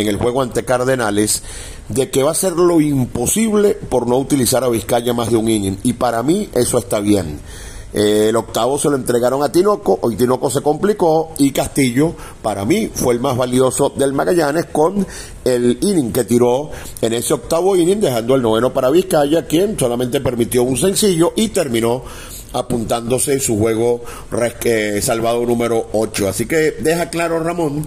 en 0.00 0.08
el 0.08 0.16
juego 0.16 0.42
ante 0.42 0.64
Cardenales 0.64 1.42
de 1.88 2.10
que 2.10 2.22
va 2.22 2.32
a 2.32 2.34
ser 2.34 2.52
lo 2.52 2.80
imposible 2.80 3.74
por 3.74 4.06
no 4.08 4.18
utilizar 4.18 4.64
a 4.64 4.68
Vizcaya 4.68 5.12
más 5.12 5.30
de 5.30 5.36
un 5.36 5.48
inning 5.48 5.78
y 5.82 5.94
para 5.94 6.22
mí 6.22 6.48
eso 6.54 6.78
está 6.78 7.00
bien 7.00 7.40
eh, 7.92 8.26
el 8.28 8.36
octavo 8.36 8.78
se 8.78 8.88
lo 8.88 8.94
entregaron 8.94 9.42
a 9.42 9.50
Tinoco, 9.50 9.98
hoy 10.02 10.14
Tinoco 10.14 10.48
se 10.48 10.60
complicó 10.60 11.32
y 11.38 11.50
Castillo, 11.50 12.14
para 12.40 12.64
mí, 12.64 12.88
fue 12.92 13.14
el 13.14 13.20
más 13.20 13.36
valioso 13.36 13.92
del 13.96 14.12
Magallanes 14.12 14.66
con 14.66 15.04
el 15.44 15.78
inning 15.80 16.12
que 16.12 16.24
tiró 16.24 16.70
en 17.00 17.12
ese 17.14 17.34
octavo 17.34 17.74
inning, 17.74 18.00
dejando 18.00 18.36
el 18.36 18.42
noveno 18.42 18.72
para 18.72 18.90
Vizcaya, 18.90 19.46
quien 19.46 19.76
solamente 19.78 20.20
permitió 20.20 20.62
un 20.62 20.76
sencillo 20.76 21.32
y 21.34 21.48
terminó 21.48 22.04
apuntándose 22.52 23.38
su 23.40 23.58
juego 23.58 24.02
eh, 24.64 25.00
salvado 25.02 25.44
número 25.44 25.88
8. 25.92 26.28
Así 26.28 26.46
que 26.46 26.76
deja 26.80 27.10
claro 27.10 27.40
Ramón 27.40 27.86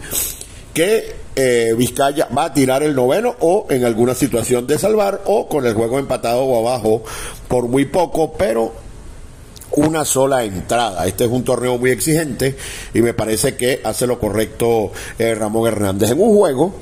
que 0.74 1.23
eh, 1.36 1.74
Vizcaya 1.78 2.28
va 2.36 2.46
a 2.46 2.54
tirar 2.54 2.84
el 2.84 2.96
noveno 2.96 3.36
o 3.40 3.68
en 3.70 3.86
alguna 3.86 4.16
situación 4.16 4.68
de 4.68 4.78
salvar 4.78 5.22
o 5.26 5.48
con 5.48 5.66
el 5.66 5.74
juego 5.74 6.00
empatado 6.00 6.44
o 6.44 6.68
abajo 6.68 7.04
por 7.48 7.68
muy 7.68 7.86
poco, 7.86 8.34
pero 8.34 8.74
una 9.76 10.06
sola 10.06 10.44
entrada. 10.44 11.08
Este 11.08 11.26
es 11.26 11.32
un 11.32 11.44
torneo 11.44 11.78
muy 11.78 11.92
exigente 11.92 12.56
y 12.94 13.02
me 13.02 13.14
parece 13.14 13.56
que 13.56 13.82
hace 13.84 14.06
lo 14.06 14.20
correcto 14.20 14.92
eh, 15.18 15.34
Ramón 15.36 15.68
Hernández 15.68 16.12
en 16.12 16.22
un 16.22 16.36
juego 16.36 16.74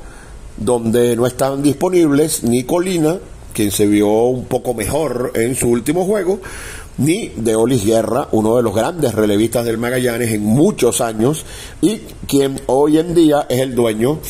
donde 0.56 1.16
no 1.16 1.26
estaban 1.26 1.62
disponibles 1.62 2.42
ni 2.44 2.64
Colina, 2.64 3.18
quien 3.54 3.70
se 3.70 3.86
vio 3.86 4.08
un 4.08 4.44
poco 4.44 4.74
mejor 4.74 5.32
en 5.34 5.54
su 5.54 5.68
último 5.68 6.04
juego, 6.04 6.40
ni 6.98 7.28
de 7.36 7.56
Olis 7.56 7.84
Guerra, 7.84 8.28
uno 8.32 8.56
de 8.56 8.62
los 8.62 8.74
grandes 8.74 9.14
relevistas 9.14 9.64
del 9.64 9.78
Magallanes 9.78 10.30
en 10.32 10.42
muchos 10.42 11.00
años 11.00 11.44
y 11.80 11.98
quien 12.26 12.60
hoy 12.66 12.98
en 12.98 13.14
día 13.14 13.46
es 13.48 13.60
el 13.60 13.74
dueño 13.74 14.20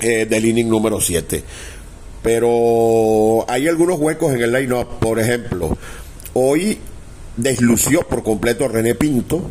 eh, 0.00 0.26
del 0.26 0.46
inning 0.46 0.68
número 0.68 1.00
7. 1.00 1.42
Pero 2.22 3.44
hay 3.48 3.68
algunos 3.68 3.98
huecos 3.98 4.32
en 4.32 4.42
el 4.42 4.52
line-up. 4.52 4.98
Por 5.00 5.18
ejemplo, 5.18 5.76
hoy 6.34 6.78
deslució 7.36 8.02
por 8.02 8.22
completo 8.22 8.68
René 8.68 8.94
Pinto. 8.94 9.42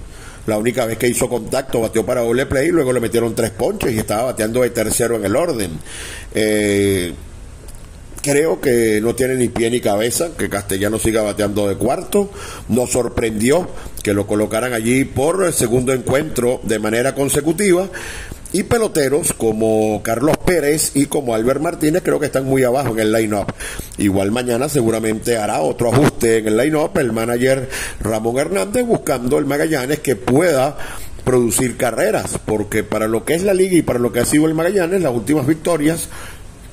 La 0.48 0.58
única 0.58 0.86
vez 0.86 0.98
que 0.98 1.08
hizo 1.08 1.30
contacto 1.30 1.82
bateó 1.82 2.06
para 2.06 2.22
doble 2.22 2.48
play 2.48 2.70
luego 2.70 2.92
le 2.92 3.00
metieron 3.00 3.36
tres 3.36 3.52
ponches 3.52 3.94
y 3.94 4.00
estaba 4.00 4.24
bateando 4.24 4.62
de 4.62 4.72
tercero 4.72 5.18
en 5.18 5.26
el 5.26 5.36
orden. 5.36 5.72
Eh, 6.34 7.14
creo 8.22 8.62
que 8.62 9.00
no 9.02 9.16
tiene 9.16 9.36
ni 9.36 9.50
pie 9.50 9.70
ni 9.70 9.82
cabeza 9.82 10.30
que 10.38 10.50
Castellano 10.50 11.00
siga 11.00 11.22
bateando 11.22 11.68
de 11.68 11.76
cuarto. 11.76 12.30
Nos 12.70 12.92
sorprendió 12.92 13.68
que 14.04 14.14
lo 14.14 14.28
colocaran 14.28 14.74
allí 14.74 15.06
por 15.06 15.44
el 15.46 15.54
segundo 15.54 15.94
encuentro 15.94 16.60
de 16.64 16.80
manera 16.80 17.16
consecutiva. 17.16 17.90
Y 18.54 18.64
peloteros 18.64 19.32
como 19.32 20.04
Carlos 20.04 20.36
Pérez 20.46 20.92
y 20.94 21.06
como 21.06 21.34
Albert 21.34 21.62
Martínez 21.62 22.02
creo 22.04 22.20
que 22.20 22.26
están 22.26 22.46
muy 22.46 22.66
abajo 22.66 22.90
en 22.92 23.00
el 23.00 23.14
line-up. 23.14 23.46
Igual 23.98 24.32
mañana 24.32 24.68
seguramente 24.68 25.38
hará 25.38 25.62
otro 25.62 25.90
ajuste 25.90 26.40
en 26.40 26.48
el 26.48 26.58
line-up 26.58 26.98
el 26.98 27.14
manager 27.14 27.70
Ramón 28.02 28.38
Hernández 28.40 28.86
buscando 28.86 29.38
el 29.38 29.46
Magallanes 29.46 30.00
que 30.00 30.18
pueda 30.18 30.76
producir 31.24 31.78
carreras, 31.78 32.40
porque 32.46 32.84
para 32.84 33.08
lo 33.08 33.24
que 33.24 33.36
es 33.36 33.44
la 33.44 33.54
liga 33.54 33.78
y 33.78 33.82
para 33.82 34.00
lo 34.00 34.12
que 34.12 34.20
ha 34.20 34.26
sido 34.26 34.48
el 34.48 34.54
Magallanes, 34.54 35.02
las 35.02 35.14
últimas 35.14 35.48
victorias, 35.48 36.10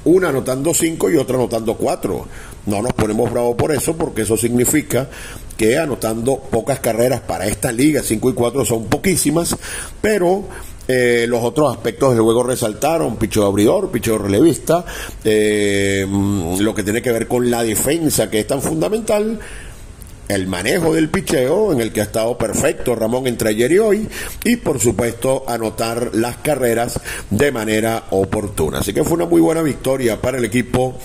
una 0.08 0.28
anotando 0.30 0.74
cinco 0.74 1.10
y 1.10 1.16
otra 1.16 1.36
anotando 1.36 1.74
cuatro. 1.74 2.26
No 2.66 2.82
nos 2.82 2.92
ponemos 2.92 3.30
bravos 3.30 3.56
por 3.56 3.72
eso, 3.72 3.96
porque 3.96 4.22
eso 4.22 4.36
significa 4.36 5.08
que 5.56 5.76
anotando 5.76 6.38
pocas 6.38 6.80
carreras 6.80 7.20
para 7.20 7.46
esta 7.46 7.72
liga, 7.72 8.02
cinco 8.02 8.30
y 8.30 8.34
cuatro 8.34 8.64
son 8.64 8.86
poquísimas, 8.86 9.56
pero 10.00 10.44
eh, 10.86 11.26
los 11.28 11.42
otros 11.42 11.70
aspectos 11.70 12.14
del 12.14 12.22
juego 12.22 12.42
resaltaron, 12.42 13.16
picho 13.16 13.44
abridor, 13.44 13.90
picho 13.90 14.16
relevista, 14.16 14.84
eh, 15.24 16.06
mm, 16.08 16.60
lo 16.60 16.74
que 16.74 16.82
tiene 16.82 17.02
que 17.02 17.12
ver 17.12 17.26
con 17.26 17.50
la 17.50 17.62
defensa 17.62 18.30
que 18.30 18.40
es 18.40 18.46
tan 18.46 18.62
fundamental, 18.62 19.38
el 20.28 20.46
manejo 20.46 20.94
del 20.94 21.08
picheo, 21.08 21.72
en 21.72 21.80
el 21.80 21.92
que 21.92 22.00
ha 22.00 22.04
estado 22.04 22.36
perfecto 22.36 22.94
Ramón 22.94 23.26
entre 23.26 23.50
ayer 23.50 23.72
y 23.72 23.78
hoy, 23.78 24.08
y 24.44 24.56
por 24.56 24.78
supuesto 24.78 25.44
anotar 25.48 26.10
las 26.14 26.36
carreras 26.38 27.00
de 27.30 27.50
manera 27.50 28.04
oportuna. 28.10 28.78
Así 28.78 28.92
que 28.92 29.04
fue 29.04 29.14
una 29.14 29.26
muy 29.26 29.40
buena 29.40 29.62
victoria 29.62 30.20
para 30.20 30.38
el 30.38 30.44
equipo 30.44 30.98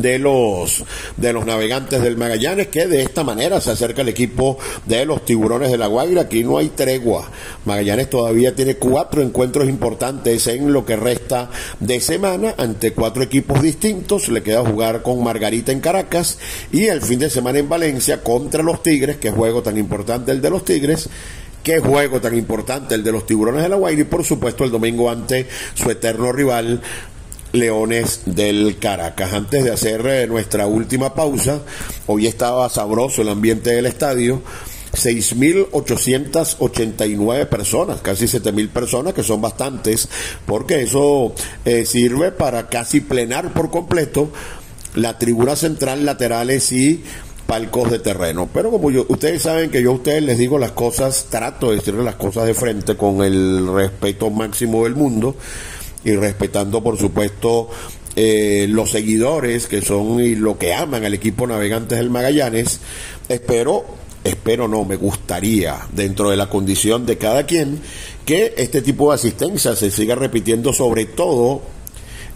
de 0.00 0.18
los 0.18 0.84
de 1.16 1.32
los 1.32 1.46
navegantes 1.46 2.02
del 2.02 2.16
Magallanes 2.16 2.68
que 2.68 2.86
de 2.86 3.02
esta 3.02 3.24
manera 3.24 3.60
se 3.60 3.70
acerca 3.70 4.02
el 4.02 4.08
equipo 4.08 4.58
de 4.84 5.04
los 5.04 5.24
tiburones 5.24 5.70
de 5.70 5.78
la 5.78 5.86
Guaira. 5.86 6.22
Aquí 6.22 6.44
no 6.44 6.58
hay 6.58 6.68
tregua. 6.70 7.28
Magallanes 7.64 8.10
todavía 8.10 8.54
tiene 8.54 8.76
cuatro 8.76 9.22
encuentros 9.22 9.68
importantes 9.68 10.46
en 10.46 10.72
lo 10.72 10.84
que 10.84 10.96
resta 10.96 11.50
de 11.80 12.00
semana 12.00 12.54
ante 12.56 12.92
cuatro 12.92 13.22
equipos 13.22 13.62
distintos. 13.62 14.28
Le 14.28 14.42
queda 14.42 14.64
jugar 14.64 15.02
con 15.02 15.22
Margarita 15.22 15.72
en 15.72 15.80
Caracas 15.80 16.38
y 16.72 16.86
el 16.86 17.02
fin 17.02 17.18
de 17.18 17.30
semana 17.30 17.58
en 17.58 17.68
Valencia 17.68 18.22
contra 18.22 18.62
los 18.62 18.82
Tigres. 18.82 19.16
Que 19.16 19.30
juego 19.30 19.62
tan 19.62 19.76
importante 19.76 20.32
el 20.32 20.40
de 20.40 20.50
los 20.50 20.64
Tigres. 20.64 21.08
Qué 21.62 21.80
juego 21.80 22.20
tan 22.20 22.36
importante 22.38 22.94
el 22.94 23.02
de 23.02 23.10
los 23.10 23.26
tiburones 23.26 23.62
de 23.62 23.68
la 23.68 23.76
Guaira. 23.76 24.02
Y 24.02 24.04
por 24.04 24.24
supuesto 24.24 24.62
el 24.62 24.70
domingo 24.70 25.10
ante 25.10 25.48
su 25.74 25.90
eterno 25.90 26.30
rival 26.30 26.80
Leones 27.56 28.20
del 28.26 28.78
Caracas. 28.78 29.32
Antes 29.32 29.64
de 29.64 29.72
hacer 29.72 30.06
eh, 30.06 30.26
nuestra 30.26 30.66
última 30.66 31.14
pausa, 31.14 31.62
hoy 32.06 32.26
estaba 32.26 32.68
sabroso 32.68 33.22
el 33.22 33.30
ambiente 33.30 33.70
del 33.70 33.86
estadio. 33.86 34.42
6.889 34.92 37.48
personas, 37.48 38.00
casi 38.00 38.26
7.000 38.26 38.68
personas, 38.70 39.12
que 39.12 39.22
son 39.22 39.42
bastantes, 39.42 40.08
porque 40.46 40.82
eso 40.82 41.34
eh, 41.64 41.84
sirve 41.84 42.32
para 42.32 42.68
casi 42.68 43.00
plenar 43.00 43.52
por 43.52 43.70
completo 43.70 44.30
la 44.94 45.18
tribuna 45.18 45.54
central, 45.56 46.06
laterales 46.06 46.72
y 46.72 47.04
palcos 47.46 47.90
de 47.90 47.98
terreno. 47.98 48.48
Pero 48.52 48.70
como 48.70 48.90
yo, 48.90 49.06
ustedes 49.08 49.42
saben 49.42 49.70
que 49.70 49.82
yo 49.82 49.90
a 49.90 49.94
ustedes 49.94 50.22
les 50.22 50.38
digo 50.38 50.58
las 50.58 50.72
cosas, 50.72 51.26
trato 51.30 51.70
de 51.70 51.76
decirles 51.76 52.04
las 52.04 52.16
cosas 52.16 52.46
de 52.46 52.54
frente 52.54 52.96
con 52.96 53.22
el 53.22 53.66
respeto 53.74 54.30
máximo 54.30 54.84
del 54.84 54.94
mundo 54.94 55.36
y 56.06 56.14
respetando 56.14 56.82
por 56.82 56.96
supuesto 56.96 57.68
eh, 58.14 58.66
los 58.70 58.92
seguidores 58.92 59.66
que 59.66 59.82
son 59.82 60.20
y 60.20 60.36
lo 60.36 60.56
que 60.56 60.72
aman 60.72 61.04
al 61.04 61.12
equipo 61.12 61.46
Navegantes 61.46 61.98
del 61.98 62.08
Magallanes, 62.08 62.80
espero, 63.28 63.84
espero 64.24 64.68
no, 64.68 64.84
me 64.84 64.96
gustaría, 64.96 65.86
dentro 65.92 66.30
de 66.30 66.36
la 66.38 66.48
condición 66.48 67.04
de 67.04 67.18
cada 67.18 67.44
quien, 67.44 67.80
que 68.24 68.54
este 68.56 68.80
tipo 68.80 69.10
de 69.10 69.16
asistencia 69.16 69.76
se 69.76 69.90
siga 69.90 70.14
repitiendo 70.14 70.72
sobre 70.72 71.04
todo 71.04 71.60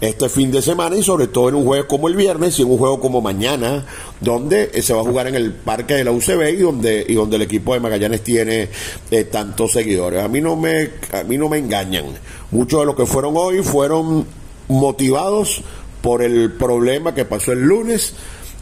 este 0.01 0.29
fin 0.29 0.51
de 0.51 0.63
semana 0.63 0.97
y 0.97 1.03
sobre 1.03 1.27
todo 1.27 1.49
en 1.49 1.55
un 1.55 1.63
juego 1.63 1.87
como 1.87 2.07
el 2.07 2.15
viernes 2.15 2.57
y 2.57 2.63
en 2.63 2.71
un 2.71 2.77
juego 2.79 2.99
como 2.99 3.21
mañana, 3.21 3.85
donde 4.19 4.71
eh, 4.73 4.81
se 4.81 4.93
va 4.93 5.01
a 5.01 5.03
jugar 5.03 5.27
en 5.27 5.35
el 5.35 5.53
parque 5.53 5.93
de 5.93 6.03
la 6.03 6.11
UCB 6.11 6.49
y 6.53 6.57
donde, 6.57 7.05
y 7.07 7.13
donde 7.13 7.35
el 7.35 7.43
equipo 7.43 7.75
de 7.75 7.79
Magallanes 7.79 8.23
tiene 8.23 8.67
eh, 9.11 9.23
tantos 9.25 9.71
seguidores. 9.71 10.23
A 10.23 10.27
mí 10.27 10.41
no 10.41 10.55
me, 10.55 10.89
a 11.13 11.23
mí 11.23 11.37
no 11.37 11.47
me 11.47 11.59
engañan. 11.59 12.05
Muchos 12.49 12.79
de 12.79 12.85
los 12.87 12.95
que 12.95 13.05
fueron 13.05 13.35
hoy 13.37 13.61
fueron 13.61 14.25
motivados 14.67 15.61
por 16.01 16.23
el 16.23 16.53
problema 16.53 17.13
que 17.13 17.25
pasó 17.25 17.51
el 17.51 17.61
lunes. 17.61 18.13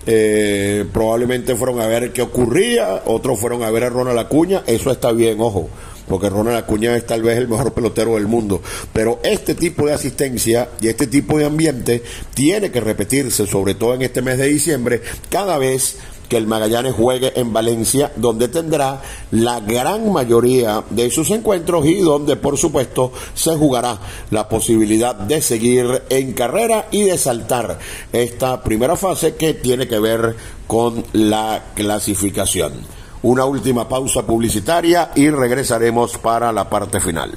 Eh, 0.06 0.86
probablemente 0.92 1.56
fueron 1.56 1.80
a 1.80 1.88
ver 1.88 2.12
qué 2.12 2.22
ocurría, 2.22 3.04
otros 3.06 3.40
fueron 3.40 3.64
a 3.64 3.70
ver 3.70 3.84
a 3.84 3.90
Ronald 3.90 4.18
Acuña, 4.18 4.64
eso 4.66 4.92
está 4.92 5.12
bien, 5.12 5.40
ojo, 5.40 5.70
porque 6.10 6.30
Ronald 6.30 6.58
Acuña 6.58 6.96
es 6.96 7.06
tal 7.06 7.22
vez 7.22 7.38
el 7.38 7.48
mejor 7.48 7.74
pelotero 7.74 8.16
del 8.16 8.28
mundo. 8.28 8.62
Pero 8.92 9.20
este 9.24 9.56
tipo 9.56 9.86
de 9.86 9.94
asistencia 9.94 10.70
y 10.82 10.88
este 10.88 11.08
tipo 11.08 11.38
de 11.38 11.46
ambiente 11.46 12.04
tiene 12.34 12.72
que 12.72 12.82
repetirse, 12.82 13.46
sobre 13.46 13.76
todo 13.76 13.94
en 13.94 14.02
este 14.02 14.22
mes 14.22 14.38
de 14.38 14.48
diciembre, 14.48 15.02
cada 15.30 15.58
vez 15.58 15.98
que 16.28 16.38
el 16.38 16.48
Magallanes 16.48 16.94
juegue 16.94 17.34
en 17.36 17.52
Valencia, 17.52 18.12
donde 18.16 18.48
tendrá 18.48 19.02
la 19.32 19.60
gran 19.60 20.12
mayoría 20.12 20.84
de 20.90 21.10
sus 21.10 21.32
encuentros 21.32 21.86
y 21.88 21.96
donde, 21.96 22.36
por 22.36 22.58
supuesto, 22.58 23.12
se 23.34 23.56
jugará 23.56 24.00
la 24.30 24.48
posibilidad 24.48 25.16
de 25.16 25.42
seguir 25.42 26.04
en 26.10 26.34
carrera 26.34 26.88
y 26.92 27.02
de 27.02 27.18
saltar 27.18 27.80
esta 28.14 28.62
primera 28.64 28.96
fase 28.96 29.36
que 29.36 29.56
tiene 29.56 29.88
que 29.88 30.00
ver 30.00 30.36
con 30.68 31.04
la 31.14 31.64
clasificación 31.76 32.99
una 33.22 33.46
última 33.46 33.88
pausa 33.88 34.26
publicitaria 34.26 35.12
y 35.16 35.30
regresaremos 35.30 36.18
para 36.18 36.52
la 36.52 36.70
parte 36.70 37.00
final. 37.00 37.32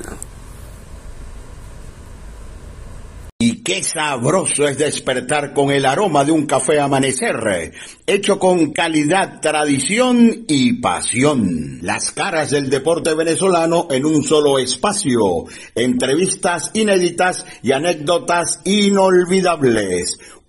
Y 3.44 3.64
qué 3.64 3.82
sabroso 3.82 4.68
es 4.68 4.78
despertar 4.78 5.52
con 5.52 5.72
el 5.72 5.84
aroma 5.84 6.24
de 6.24 6.30
un 6.30 6.46
café 6.46 6.78
amanecer, 6.78 7.72
hecho 8.06 8.38
con 8.38 8.72
calidad, 8.72 9.40
tradición 9.40 10.44
y 10.46 10.74
pasión. 10.74 11.80
Las 11.82 12.12
caras 12.12 12.50
del 12.50 12.70
deporte 12.70 13.14
venezolano 13.14 13.88
en 13.90 14.06
un 14.06 14.22
solo 14.22 14.60
espacio, 14.60 15.46
entrevistas 15.74 16.70
inéditas 16.74 17.44
y 17.64 17.72
anécdotas 17.72 18.60
inolvidables 18.62 20.20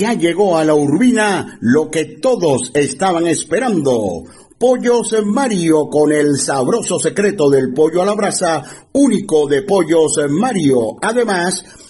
Ya 0.00 0.14
llegó 0.14 0.56
a 0.56 0.64
la 0.64 0.74
Urbina 0.74 1.58
lo 1.60 1.90
que 1.90 2.06
todos 2.22 2.70
estaban 2.72 3.26
esperando. 3.26 4.24
Pollos 4.56 5.14
Mario 5.26 5.90
con 5.90 6.10
el 6.10 6.38
sabroso 6.38 6.98
secreto 6.98 7.50
del 7.50 7.74
pollo 7.74 8.00
a 8.00 8.06
la 8.06 8.14
brasa, 8.14 8.62
único 8.94 9.46
de 9.46 9.60
Pollos 9.60 10.18
Mario. 10.30 10.96
Además, 11.02 11.66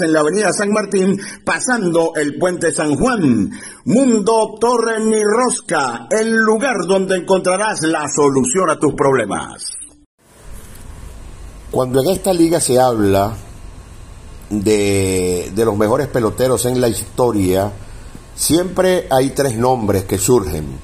en 0.00 0.12
la 0.12 0.20
avenida 0.20 0.52
San 0.52 0.70
Martín, 0.72 1.18
pasando 1.44 2.12
el 2.16 2.38
puente 2.38 2.72
San 2.72 2.94
Juan. 2.96 3.50
Mundo 3.84 4.54
Torre 4.60 5.00
ni 5.04 5.22
Rosca, 5.22 6.06
el 6.10 6.34
lugar 6.34 6.76
donde 6.86 7.16
encontrarás 7.16 7.82
la 7.82 8.06
solución 8.08 8.70
a 8.70 8.78
tus 8.78 8.94
problemas. 8.94 9.72
Cuando 11.70 12.00
en 12.00 12.10
esta 12.10 12.32
liga 12.32 12.60
se 12.60 12.78
habla 12.78 13.34
de, 14.50 15.52
de 15.54 15.64
los 15.64 15.76
mejores 15.76 16.08
peloteros 16.08 16.64
en 16.66 16.80
la 16.80 16.88
historia, 16.88 17.72
siempre 18.34 19.06
hay 19.10 19.30
tres 19.30 19.56
nombres 19.56 20.04
que 20.04 20.18
surgen. 20.18 20.78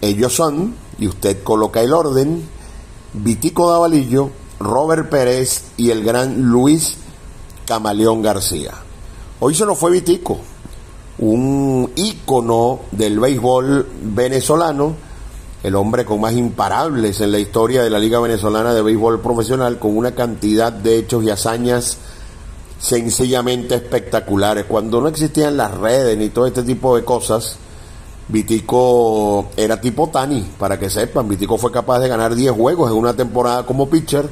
Ellos 0.00 0.32
son, 0.32 0.74
y 0.98 1.08
usted 1.08 1.42
coloca 1.42 1.80
el 1.80 1.92
orden, 1.92 2.46
Vitico 3.14 3.70
Davalillo, 3.70 4.30
Robert 4.60 5.08
Pérez 5.08 5.64
y 5.76 5.90
el 5.90 6.04
gran 6.04 6.42
Luis 6.42 6.98
Camaleón 7.66 8.22
García. 8.22 8.72
Hoy 9.40 9.54
se 9.54 9.66
nos 9.66 9.78
fue 9.78 9.90
Vitico, 9.90 10.38
un 11.18 11.90
ícono 11.96 12.80
del 12.92 13.20
béisbol 13.20 13.86
venezolano, 14.02 14.94
el 15.62 15.74
hombre 15.74 16.04
con 16.04 16.20
más 16.20 16.32
imparables 16.34 17.20
en 17.20 17.32
la 17.32 17.38
historia 17.38 17.82
de 17.82 17.90
la 17.90 17.98
Liga 17.98 18.20
Venezolana 18.20 18.72
de 18.72 18.82
Béisbol 18.82 19.20
Profesional, 19.20 19.78
con 19.78 19.96
una 19.96 20.14
cantidad 20.14 20.72
de 20.72 20.98
hechos 20.98 21.24
y 21.24 21.30
hazañas 21.30 21.98
sencillamente 22.78 23.74
espectaculares. 23.74 24.64
Cuando 24.66 25.00
no 25.00 25.08
existían 25.08 25.56
las 25.56 25.74
redes 25.74 26.16
ni 26.16 26.28
todo 26.28 26.46
este 26.46 26.62
tipo 26.62 26.96
de 26.96 27.04
cosas, 27.04 27.58
Vitico 28.28 29.50
era 29.56 29.80
tipo 29.80 30.08
Tani, 30.08 30.46
para 30.58 30.78
que 30.78 30.88
sepan. 30.88 31.28
Vitico 31.28 31.58
fue 31.58 31.70
capaz 31.72 31.98
de 31.98 32.08
ganar 32.08 32.34
10 32.34 32.52
juegos 32.52 32.90
en 32.90 32.96
una 32.96 33.14
temporada 33.14 33.66
como 33.66 33.88
pitcher 33.88 34.28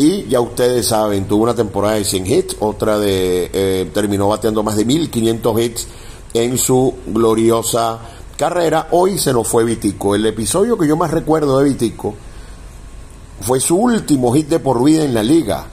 y 0.00 0.24
ya 0.30 0.40
ustedes 0.40 0.86
saben, 0.86 1.28
tuvo 1.28 1.42
una 1.42 1.54
temporada 1.54 1.96
de 1.96 2.04
100 2.06 2.26
hits, 2.26 2.56
otra 2.60 2.98
de 2.98 3.50
eh, 3.52 3.90
terminó 3.92 4.28
bateando 4.28 4.62
más 4.62 4.78
de 4.78 4.86
1500 4.86 5.60
hits 5.60 5.88
en 6.32 6.56
su 6.56 6.94
gloriosa 7.06 7.98
carrera. 8.34 8.88
Hoy 8.92 9.18
se 9.18 9.30
nos 9.34 9.46
fue 9.46 9.62
Vitico. 9.62 10.14
El 10.14 10.24
episodio 10.24 10.78
que 10.78 10.88
yo 10.88 10.96
más 10.96 11.10
recuerdo 11.10 11.58
de 11.58 11.68
Vitico 11.68 12.14
fue 13.42 13.60
su 13.60 13.76
último 13.76 14.32
hit 14.32 14.48
de 14.48 14.58
por 14.58 14.82
vida 14.82 15.04
en 15.04 15.12
la 15.12 15.22
liga, 15.22 15.66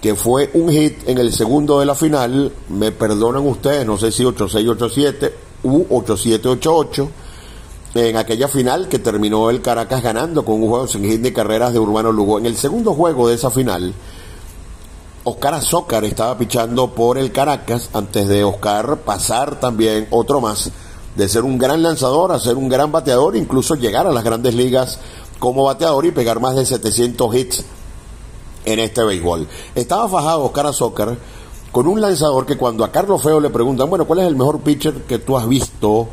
que 0.00 0.14
fue 0.14 0.52
un 0.54 0.70
hit 0.70 1.08
en 1.08 1.18
el 1.18 1.32
segundo 1.32 1.80
de 1.80 1.86
la 1.86 1.96
final. 1.96 2.52
Me 2.68 2.92
perdonan 2.92 3.44
ustedes, 3.44 3.84
no 3.84 3.98
sé 3.98 4.12
si 4.12 4.24
8687 4.24 5.34
u 5.64 5.78
8788 5.90 7.10
en 7.94 8.16
aquella 8.16 8.48
final 8.48 8.88
que 8.88 8.98
terminó 8.98 9.50
el 9.50 9.62
Caracas 9.62 10.02
ganando 10.02 10.44
con 10.44 10.60
un 10.60 10.68
juego 10.68 10.88
sin 10.88 11.04
hit 11.04 11.20
de 11.20 11.32
carreras 11.32 11.72
de 11.72 11.78
Urbano 11.78 12.10
Lugo. 12.10 12.38
En 12.38 12.46
el 12.46 12.56
segundo 12.56 12.92
juego 12.92 13.28
de 13.28 13.36
esa 13.36 13.50
final, 13.50 13.94
Oscar 15.22 15.54
Azócar 15.54 16.04
estaba 16.04 16.36
pichando 16.36 16.90
por 16.90 17.18
el 17.18 17.30
Caracas 17.30 17.90
antes 17.92 18.28
de 18.28 18.42
Oscar 18.42 18.98
pasar 18.98 19.60
también 19.60 20.08
otro 20.10 20.40
más 20.40 20.70
de 21.14 21.28
ser 21.28 21.44
un 21.44 21.56
gran 21.56 21.82
lanzador 21.82 22.32
a 22.32 22.40
ser 22.40 22.56
un 22.56 22.68
gran 22.68 22.90
bateador, 22.90 23.36
incluso 23.36 23.76
llegar 23.76 24.06
a 24.06 24.12
las 24.12 24.24
grandes 24.24 24.54
ligas 24.54 24.98
como 25.38 25.64
bateador 25.64 26.06
y 26.06 26.10
pegar 26.10 26.40
más 26.40 26.56
de 26.56 26.66
700 26.66 27.34
hits 27.34 27.64
en 28.64 28.80
este 28.80 29.04
béisbol. 29.04 29.46
Estaba 29.74 30.08
fajado 30.08 30.44
Oscar 30.44 30.66
Azócar 30.66 31.16
con 31.70 31.86
un 31.86 32.00
lanzador 32.00 32.44
que 32.44 32.56
cuando 32.56 32.84
a 32.84 32.90
Carlos 32.90 33.22
Feo 33.22 33.40
le 33.40 33.50
preguntan, 33.50 33.88
bueno, 33.88 34.06
¿cuál 34.06 34.20
es 34.20 34.26
el 34.26 34.36
mejor 34.36 34.60
pitcher 34.60 35.02
que 35.02 35.18
tú 35.18 35.36
has 35.36 35.48
visto 35.48 36.08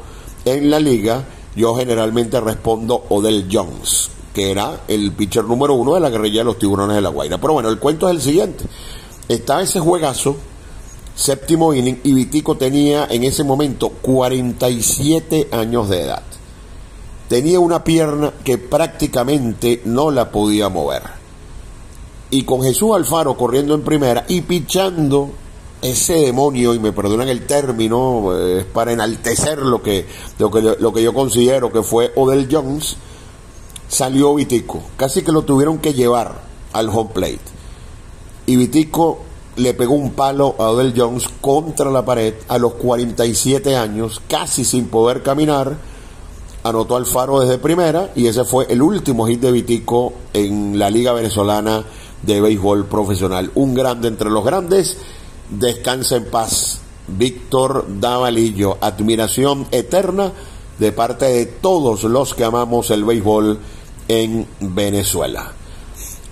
en 0.45 0.69
la 0.69 0.79
liga? 0.79 1.23
Yo 1.55 1.75
generalmente 1.75 2.39
respondo 2.39 3.03
Odell 3.09 3.47
Jones, 3.51 4.09
que 4.33 4.51
era 4.51 4.81
el 4.87 5.11
pitcher 5.11 5.43
número 5.43 5.73
uno 5.73 5.95
de 5.95 5.99
la 5.99 6.09
guerrilla 6.09 6.39
de 6.39 6.45
los 6.45 6.59
tiburones 6.59 6.95
de 6.95 7.01
la 7.01 7.09
Guaira. 7.09 7.37
Pero 7.39 7.53
bueno, 7.53 7.69
el 7.69 7.79
cuento 7.79 8.07
es 8.07 8.15
el 8.15 8.21
siguiente. 8.21 8.63
Estaba 9.27 9.61
ese 9.61 9.79
juegazo, 9.79 10.35
séptimo 11.15 11.73
inning, 11.73 11.99
y 12.03 12.13
Vitico 12.13 12.55
tenía 12.55 13.07
en 13.09 13.23
ese 13.23 13.43
momento 13.43 13.89
47 13.89 15.49
años 15.51 15.89
de 15.89 16.01
edad. 16.01 16.23
Tenía 17.27 17.59
una 17.59 17.83
pierna 17.83 18.33
que 18.43 18.57
prácticamente 18.57 19.81
no 19.85 20.11
la 20.11 20.31
podía 20.31 20.69
mover. 20.69 21.03
y 22.33 22.43
con 22.43 22.61
Jesús 22.63 22.91
Alfaro 22.95 23.35
corriendo 23.35 23.75
en 23.75 23.83
primera 23.83 24.23
y 24.29 24.41
pichando 24.41 25.31
ese 25.81 26.13
demonio, 26.13 26.73
y 26.73 26.79
me 26.79 26.91
perdonan 26.91 27.27
el 27.27 27.45
término, 27.47 28.37
es 28.37 28.65
para 28.65 28.91
enaltecer 28.91 29.59
lo 29.59 29.81
que, 29.81 30.05
lo 30.37 30.51
que, 30.51 30.61
lo 30.61 30.93
que 30.93 31.03
yo 31.03 31.13
considero 31.13 31.71
que 31.71 31.83
fue 31.83 32.11
Odell 32.15 32.47
Jones, 32.51 32.97
salió 33.87 34.35
Vitico. 34.35 34.81
Casi 34.95 35.21
que 35.21 35.31
lo 35.31 35.41
tuvieron 35.41 35.79
que 35.79 35.93
llevar 35.93 36.41
al 36.73 36.89
home 36.89 37.11
plate. 37.13 37.39
Y 38.45 38.55
Vitico 38.55 39.19
le 39.57 39.73
pegó 39.73 39.93
un 39.95 40.11
palo 40.11 40.55
a 40.59 40.69
Odell 40.69 40.93
Jones 40.95 41.27
contra 41.41 41.91
la 41.91 42.05
pared 42.05 42.33
a 42.47 42.57
los 42.57 42.73
47 42.73 43.75
años, 43.75 44.21
casi 44.27 44.63
sin 44.63 44.87
poder 44.87 45.23
caminar. 45.23 45.77
Anotó 46.63 46.95
Alfaro 46.95 47.39
desde 47.39 47.57
primera 47.57 48.11
y 48.15 48.27
ese 48.27 48.45
fue 48.45 48.67
el 48.69 48.83
último 48.83 49.25
hit 49.27 49.41
de 49.41 49.51
Vitico 49.51 50.13
en 50.31 50.77
la 50.77 50.91
Liga 50.91 51.11
Venezolana 51.11 51.83
de 52.21 52.39
Béisbol 52.39 52.85
Profesional. 52.85 53.51
Un 53.55 53.73
grande 53.73 54.07
entre 54.07 54.29
los 54.29 54.45
grandes 54.45 54.97
Descansa 55.51 56.15
en 56.15 56.25
paz. 56.25 56.79
Víctor 57.07 57.85
Davalillo, 57.99 58.77
admiración 58.81 59.67
eterna 59.71 60.31
de 60.79 60.91
parte 60.91 61.25
de 61.25 61.45
todos 61.45 62.03
los 62.05 62.33
que 62.33 62.43
amamos 62.43 62.89
el 62.89 63.03
béisbol 63.03 63.59
en 64.07 64.47
Venezuela. 64.59 65.51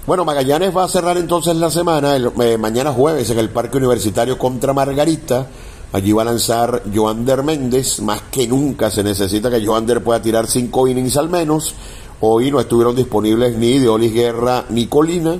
Bueno, 0.07 0.25
Magallanes 0.25 0.75
va 0.75 0.85
a 0.85 0.87
cerrar 0.87 1.17
entonces 1.17 1.55
la 1.55 1.69
semana, 1.69 2.15
eh, 2.15 2.57
mañana 2.57 2.91
jueves 2.91 3.29
en 3.29 3.39
el 3.39 3.49
Parque 3.49 3.77
Universitario 3.77 4.37
contra 4.37 4.73
Margarita. 4.73 5.47
Allí 5.91 6.11
va 6.11 6.21
a 6.23 6.25
lanzar 6.25 6.83
Joander 6.93 7.43
Méndez. 7.43 7.99
Más 8.01 8.23
que 8.31 8.47
nunca 8.47 8.89
se 8.89 9.03
necesita 9.03 9.49
que 9.49 9.63
Joander 9.63 10.03
pueda 10.03 10.21
tirar 10.21 10.47
cinco 10.47 10.87
innings 10.87 11.17
al 11.17 11.29
menos. 11.29 11.75
Hoy 12.21 12.51
no 12.51 12.59
estuvieron 12.59 12.95
disponibles 12.95 13.57
ni 13.57 13.79
Deolis 13.79 14.13
Guerra 14.13 14.65
ni 14.69 14.87
Colina. 14.87 15.37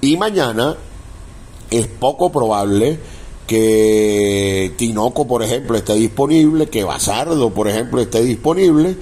Y 0.00 0.16
mañana 0.16 0.76
es 1.70 1.86
poco 1.86 2.30
probable 2.30 2.98
que 3.46 4.74
Tinoco, 4.76 5.26
por 5.26 5.42
ejemplo, 5.42 5.76
esté 5.76 5.94
disponible, 5.94 6.66
que 6.66 6.84
Basardo, 6.84 7.50
por 7.50 7.68
ejemplo, 7.68 8.00
esté 8.00 8.22
disponible, 8.22 8.96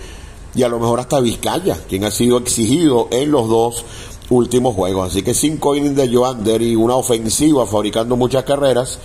y 0.55 0.63
a 0.63 0.69
lo 0.69 0.79
mejor 0.79 1.01
hasta 1.01 1.21
Vizcaya, 1.21 1.79
quien 1.89 2.05
ha 2.05 2.11
sido 2.11 2.39
exigido 2.39 3.09
en 3.11 3.31
los 3.31 3.49
dos 3.49 3.85
últimos 4.31 4.75
juegos. 4.75 5.11
Así 5.11 5.23
que 5.23 5.35
cinco 5.35 5.75
innings 5.75 5.97
de 5.97 6.15
Joander 6.15 6.63
y 6.63 6.77
una 6.77 6.95
ofensiva 6.95 7.67
fabricando 7.67 8.17
muchas 8.17 8.45
carreras 8.45 8.99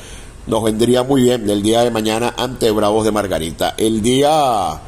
nos 0.47 0.63
vendría 0.63 1.03
muy 1.03 1.23
bien 1.23 1.49
el 1.49 1.61
día 1.61 1.81
de 1.81 1.91
mañana 1.91 2.33
ante 2.37 2.71
Bravos 2.71 3.05
de 3.05 3.11
Margarita. 3.11 3.75
El 3.77 4.01
día 4.01 4.81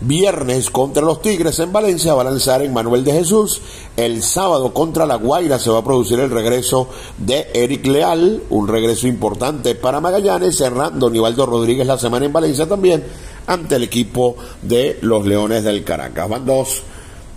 Viernes 0.00 0.68
contra 0.70 1.02
los 1.02 1.22
Tigres 1.22 1.58
en 1.58 1.72
Valencia 1.72 2.12
va 2.12 2.20
a 2.20 2.26
lanzar 2.26 2.60
en 2.60 2.74
Manuel 2.74 3.02
de 3.02 3.12
Jesús. 3.12 3.62
El 3.96 4.22
sábado 4.22 4.74
contra 4.74 5.06
La 5.06 5.14
Guaira 5.14 5.58
se 5.58 5.70
va 5.70 5.78
a 5.78 5.84
producir 5.84 6.20
el 6.20 6.30
regreso 6.30 6.88
de 7.16 7.48
Eric 7.54 7.86
Leal, 7.86 8.42
un 8.50 8.68
regreso 8.68 9.06
importante 9.06 9.74
para 9.74 10.02
Magallanes, 10.02 10.58
cerrando 10.58 11.08
Nivaldo 11.08 11.46
Rodríguez 11.46 11.86
la 11.86 11.96
semana 11.96 12.26
en 12.26 12.32
Valencia 12.32 12.66
también 12.66 13.04
ante 13.46 13.76
el 13.76 13.84
equipo 13.84 14.36
de 14.60 14.98
los 15.00 15.24
Leones 15.24 15.64
del 15.64 15.82
Caracas. 15.82 16.28
Van 16.28 16.44
dos. 16.44 16.82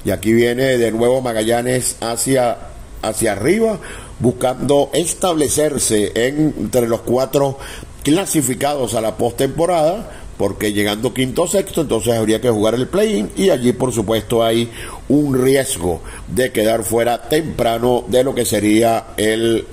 Y 0.04 0.12
aquí 0.12 0.34
viene 0.34 0.78
de 0.78 0.92
nuevo 0.92 1.22
Magallanes 1.22 1.96
hacia, 2.02 2.58
hacia 3.02 3.32
arriba, 3.32 3.80
buscando 4.20 4.90
establecerse 4.92 6.12
entre 6.14 6.90
los 6.90 7.02
cuatro 7.02 7.58
clasificados 8.04 8.96
a 8.96 9.02
la 9.02 9.16
postemporada 9.16 10.19
porque 10.40 10.72
llegando 10.72 11.14
quinto 11.14 11.44
o 11.44 11.48
sexto, 11.50 11.82
entonces 11.82 12.14
habría 12.14 12.40
que 12.40 12.50
jugar 12.50 12.74
el 12.74 12.88
play-in 12.88 13.30
y 13.36 13.50
allí 13.50 13.74
por 13.74 13.92
supuesto 13.92 14.42
hay 14.42 14.72
un 15.10 15.38
riesgo 15.38 16.02
de 16.30 16.54
quedar 16.54 16.86
fuera 16.86 17.24
temprano 17.24 18.06
de 18.08 18.24
lo 18.24 18.34
que 18.34 18.46
sería 18.46 19.08
el, 19.18 19.68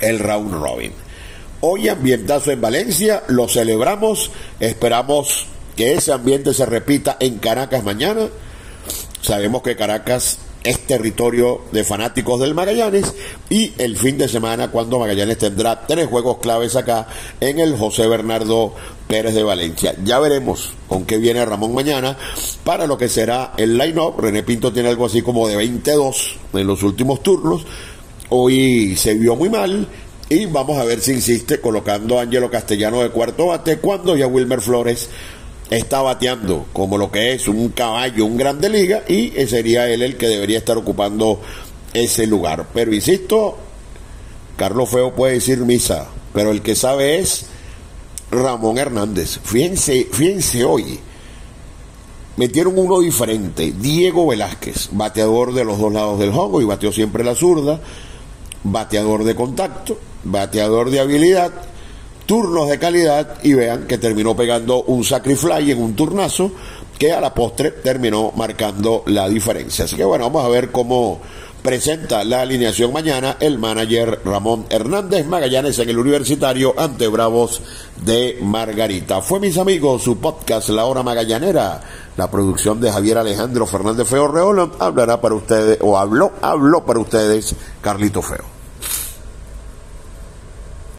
el 0.00 0.18
round 0.18 0.54
robin. 0.54 0.90
Hoy 1.60 1.88
ambientazo 1.88 2.50
en 2.50 2.60
Valencia, 2.60 3.22
lo 3.28 3.46
celebramos, 3.46 4.32
esperamos 4.58 5.46
que 5.76 5.92
ese 5.92 6.10
ambiente 6.10 6.52
se 6.52 6.66
repita 6.66 7.16
en 7.20 7.38
Caracas 7.38 7.84
mañana. 7.84 8.26
Sabemos 9.22 9.62
que 9.62 9.76
Caracas 9.76 10.38
es 10.62 10.80
territorio 10.80 11.62
de 11.72 11.84
fanáticos 11.84 12.40
del 12.40 12.54
Magallanes 12.54 13.14
y 13.48 13.72
el 13.78 13.96
fin 13.96 14.18
de 14.18 14.28
semana 14.28 14.70
cuando 14.70 14.98
Magallanes 14.98 15.38
tendrá 15.38 15.86
tres 15.86 16.06
juegos 16.06 16.38
claves 16.38 16.76
acá 16.76 17.06
en 17.40 17.58
el 17.58 17.76
José 17.76 18.06
Bernardo 18.06 18.74
Pérez 19.08 19.34
de 19.34 19.42
Valencia. 19.42 19.94
Ya 20.04 20.18
veremos 20.18 20.72
con 20.88 21.04
qué 21.06 21.18
viene 21.18 21.44
Ramón 21.44 21.74
mañana 21.74 22.16
para 22.62 22.86
lo 22.86 22.98
que 22.98 23.08
será 23.08 23.54
el 23.56 23.78
line-up. 23.78 24.20
René 24.20 24.42
Pinto 24.42 24.72
tiene 24.72 24.90
algo 24.90 25.06
así 25.06 25.22
como 25.22 25.48
de 25.48 25.56
22 25.56 26.36
en 26.52 26.66
los 26.66 26.82
últimos 26.82 27.22
turnos. 27.22 27.64
Hoy 28.28 28.96
se 28.96 29.14
vio 29.14 29.36
muy 29.36 29.48
mal 29.48 29.88
y 30.28 30.46
vamos 30.46 30.78
a 30.78 30.84
ver 30.84 31.00
si 31.00 31.12
insiste 31.12 31.60
colocando 31.60 32.18
a 32.18 32.22
Angelo 32.22 32.50
Castellano 32.50 33.02
de 33.02 33.10
cuarto 33.10 33.46
bate 33.46 33.78
cuando 33.78 34.16
ya 34.16 34.28
Wilmer 34.28 34.60
Flores 34.60 35.08
está 35.70 36.02
bateando 36.02 36.66
como 36.72 36.98
lo 36.98 37.10
que 37.10 37.32
es 37.32 37.48
un 37.48 37.68
caballo, 37.70 38.26
un 38.26 38.36
grande 38.36 38.68
liga, 38.68 39.04
y 39.08 39.30
sería 39.46 39.88
él 39.88 40.02
el 40.02 40.16
que 40.16 40.26
debería 40.26 40.58
estar 40.58 40.76
ocupando 40.76 41.40
ese 41.94 42.26
lugar. 42.26 42.66
Pero 42.74 42.92
insisto, 42.92 43.56
Carlos 44.56 44.90
Feo 44.90 45.14
puede 45.14 45.34
decir 45.34 45.58
misa, 45.60 46.08
pero 46.34 46.50
el 46.50 46.60
que 46.60 46.74
sabe 46.74 47.18
es 47.20 47.46
Ramón 48.30 48.78
Hernández. 48.78 49.38
Fíjense, 49.42 50.08
fíjense 50.12 50.64
hoy. 50.64 51.00
Metieron 52.36 52.78
uno 52.78 53.00
diferente, 53.00 53.72
Diego 53.78 54.28
Velázquez, 54.28 54.88
bateador 54.92 55.52
de 55.52 55.64
los 55.64 55.78
dos 55.78 55.92
lados 55.92 56.18
del 56.18 56.32
juego 56.32 56.60
y 56.60 56.64
bateó 56.64 56.90
siempre 56.90 57.22
la 57.22 57.34
zurda, 57.34 57.80
bateador 58.64 59.24
de 59.24 59.34
contacto, 59.34 59.98
bateador 60.24 60.90
de 60.90 61.00
habilidad, 61.00 61.52
turnos 62.30 62.68
de 62.68 62.78
calidad 62.78 63.38
y 63.42 63.54
vean 63.54 63.88
que 63.88 63.98
terminó 63.98 64.36
pegando 64.36 64.84
un 64.84 65.02
sacrifly 65.02 65.72
en 65.72 65.82
un 65.82 65.96
turnazo 65.96 66.52
que 66.96 67.10
a 67.10 67.20
la 67.20 67.34
postre 67.34 67.72
terminó 67.72 68.30
marcando 68.36 69.02
la 69.06 69.28
diferencia. 69.28 69.84
Así 69.84 69.96
que 69.96 70.04
bueno, 70.04 70.26
vamos 70.26 70.44
a 70.44 70.48
ver 70.48 70.70
cómo 70.70 71.18
presenta 71.60 72.22
la 72.22 72.42
alineación 72.42 72.92
mañana 72.92 73.36
el 73.40 73.58
manager 73.58 74.20
Ramón 74.24 74.64
Hernández 74.70 75.26
Magallanes 75.26 75.76
en 75.80 75.88
el 75.88 75.98
Universitario 75.98 76.72
ante 76.78 77.08
Bravos 77.08 77.62
de 78.04 78.38
Margarita. 78.40 79.22
Fue 79.22 79.40
mis 79.40 79.58
amigos 79.58 80.04
su 80.04 80.18
podcast 80.18 80.68
La 80.68 80.84
Hora 80.84 81.02
Magallanera, 81.02 81.80
la 82.16 82.30
producción 82.30 82.80
de 82.80 82.92
Javier 82.92 83.18
Alejandro 83.18 83.66
Fernández 83.66 84.06
Feo 84.06 84.28
Reolo 84.28 84.70
hablará 84.78 85.20
para 85.20 85.34
ustedes 85.34 85.78
o 85.80 85.98
habló, 85.98 86.30
habló 86.42 86.86
para 86.86 87.00
ustedes 87.00 87.56
Carlito 87.82 88.22
Feo. 88.22 88.59